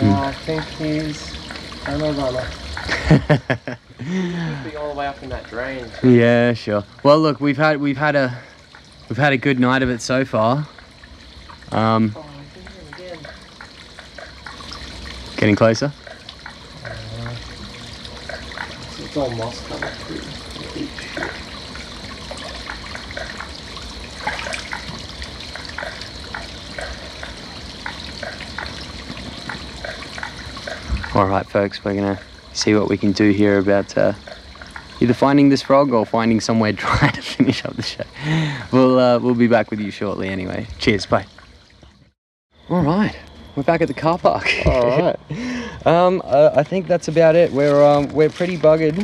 [0.02, 1.34] no, I think he's
[1.86, 2.46] on a runner.
[3.98, 5.75] He'd be all the way up in that drain.
[6.02, 6.84] Yeah, sure.
[7.02, 8.36] Well, look, we've had we've had a
[9.08, 10.66] we've had a good night of it so far.
[11.72, 12.24] Um, Oh,
[15.36, 15.92] getting closer.
[18.98, 20.20] It's all moss coming through.
[31.14, 32.20] All right, folks, we're gonna
[32.52, 34.12] see what we can do here about uh,
[35.00, 38.04] either finding this frog or finding somewhere dry to finish up the show.
[38.72, 40.28] We'll uh, we'll be back with you shortly.
[40.28, 41.26] Anyway, cheers, bye.
[42.68, 43.16] All right,
[43.54, 44.52] we're back at the car park.
[44.66, 45.16] All right.
[45.86, 47.52] Um, uh, I think that's about it.
[47.52, 48.96] We're um, we're pretty buggered,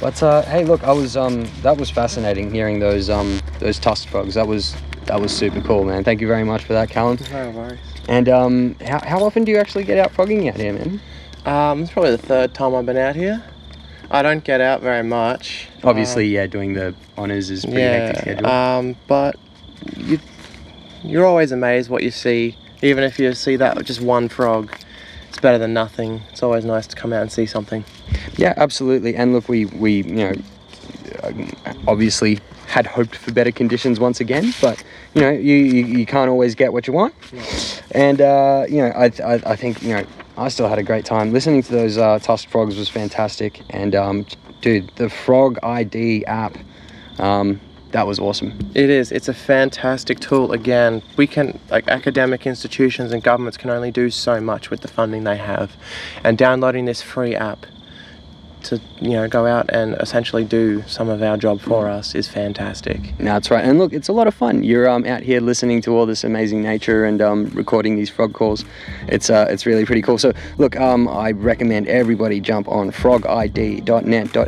[0.00, 4.08] but uh, hey, look, I was um, that was fascinating hearing those um, those tusk
[4.08, 4.34] frogs.
[4.34, 4.74] That was
[5.04, 6.02] that was super cool, man.
[6.02, 7.18] Thank you very much for that, Callum.
[7.30, 7.78] No worries.
[8.08, 11.00] And um, how, how often do you actually get out frogging out here, man?
[11.44, 13.42] Um, it's probably the third time I've been out here.
[14.10, 15.68] I don't get out very much.
[15.82, 18.46] Obviously, yeah, doing the honors is Um, pretty hectic schedule.
[18.46, 19.36] Um, but
[19.96, 20.18] you,
[21.02, 22.56] you're always amazed what you see.
[22.82, 24.74] Even if you see that just one frog,
[25.28, 26.22] it's better than nothing.
[26.30, 27.84] It's always nice to come out and see something.
[28.36, 29.16] Yeah, absolutely.
[29.16, 30.32] And look, we we you know
[31.22, 31.50] um,
[31.86, 34.82] obviously had hoped for better conditions once again, but
[35.14, 37.14] you know you you, you can't always get what you want.
[37.92, 40.04] And uh, you know I, I I think you know
[40.36, 43.62] I still had a great time listening to those uh, tusk frogs was fantastic.
[43.70, 44.26] And um,
[44.60, 46.56] dude, the Frog ID app.
[47.18, 47.60] Um,
[47.92, 48.58] that was awesome.
[48.74, 49.12] It is.
[49.12, 50.50] It's a fantastic tool.
[50.50, 54.88] Again, we can, like academic institutions and governments can only do so much with the
[54.88, 55.76] funding they have.
[56.24, 57.66] And downloading this free app
[58.64, 62.28] to, you know, go out and essentially do some of our job for us is
[62.28, 63.00] fantastic.
[63.18, 63.64] That's right.
[63.64, 64.62] And look, it's a lot of fun.
[64.62, 68.32] You're um, out here listening to all this amazing nature and um, recording these frog
[68.32, 68.64] calls.
[69.08, 70.18] It's uh, it's really pretty cool.
[70.18, 74.44] So look, um, I recommend everybody jump on frogid.net.au.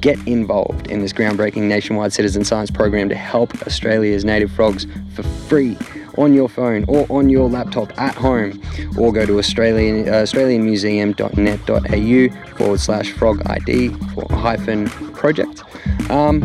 [0.00, 5.22] Get involved in this groundbreaking nationwide citizen science program to help Australia's native frogs for
[5.22, 5.76] free
[6.18, 8.60] on your phone or on your laptop at home,
[8.96, 15.62] or go to Australian uh, australianmuseum.net.au forward slash frog ID for hyphen project.
[16.10, 16.42] Um,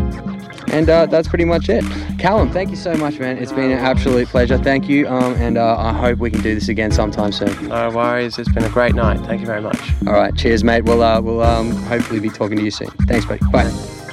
[0.72, 1.84] and uh, that's pretty much it.
[2.20, 3.38] Callum, thank you so much, man.
[3.38, 4.57] It's been an absolute pleasure.
[4.57, 7.68] Thank you, um, and uh, I hope we can do this again sometime soon.
[7.68, 8.38] No worries.
[8.38, 9.20] It's been a great night.
[9.26, 9.80] Thank you very much.
[10.07, 10.86] All right, cheers, mate.
[10.86, 12.89] We'll uh, we'll um, hopefully be talking to you soon.
[13.07, 13.45] Thanks, buddy.
[13.51, 14.05] Bye.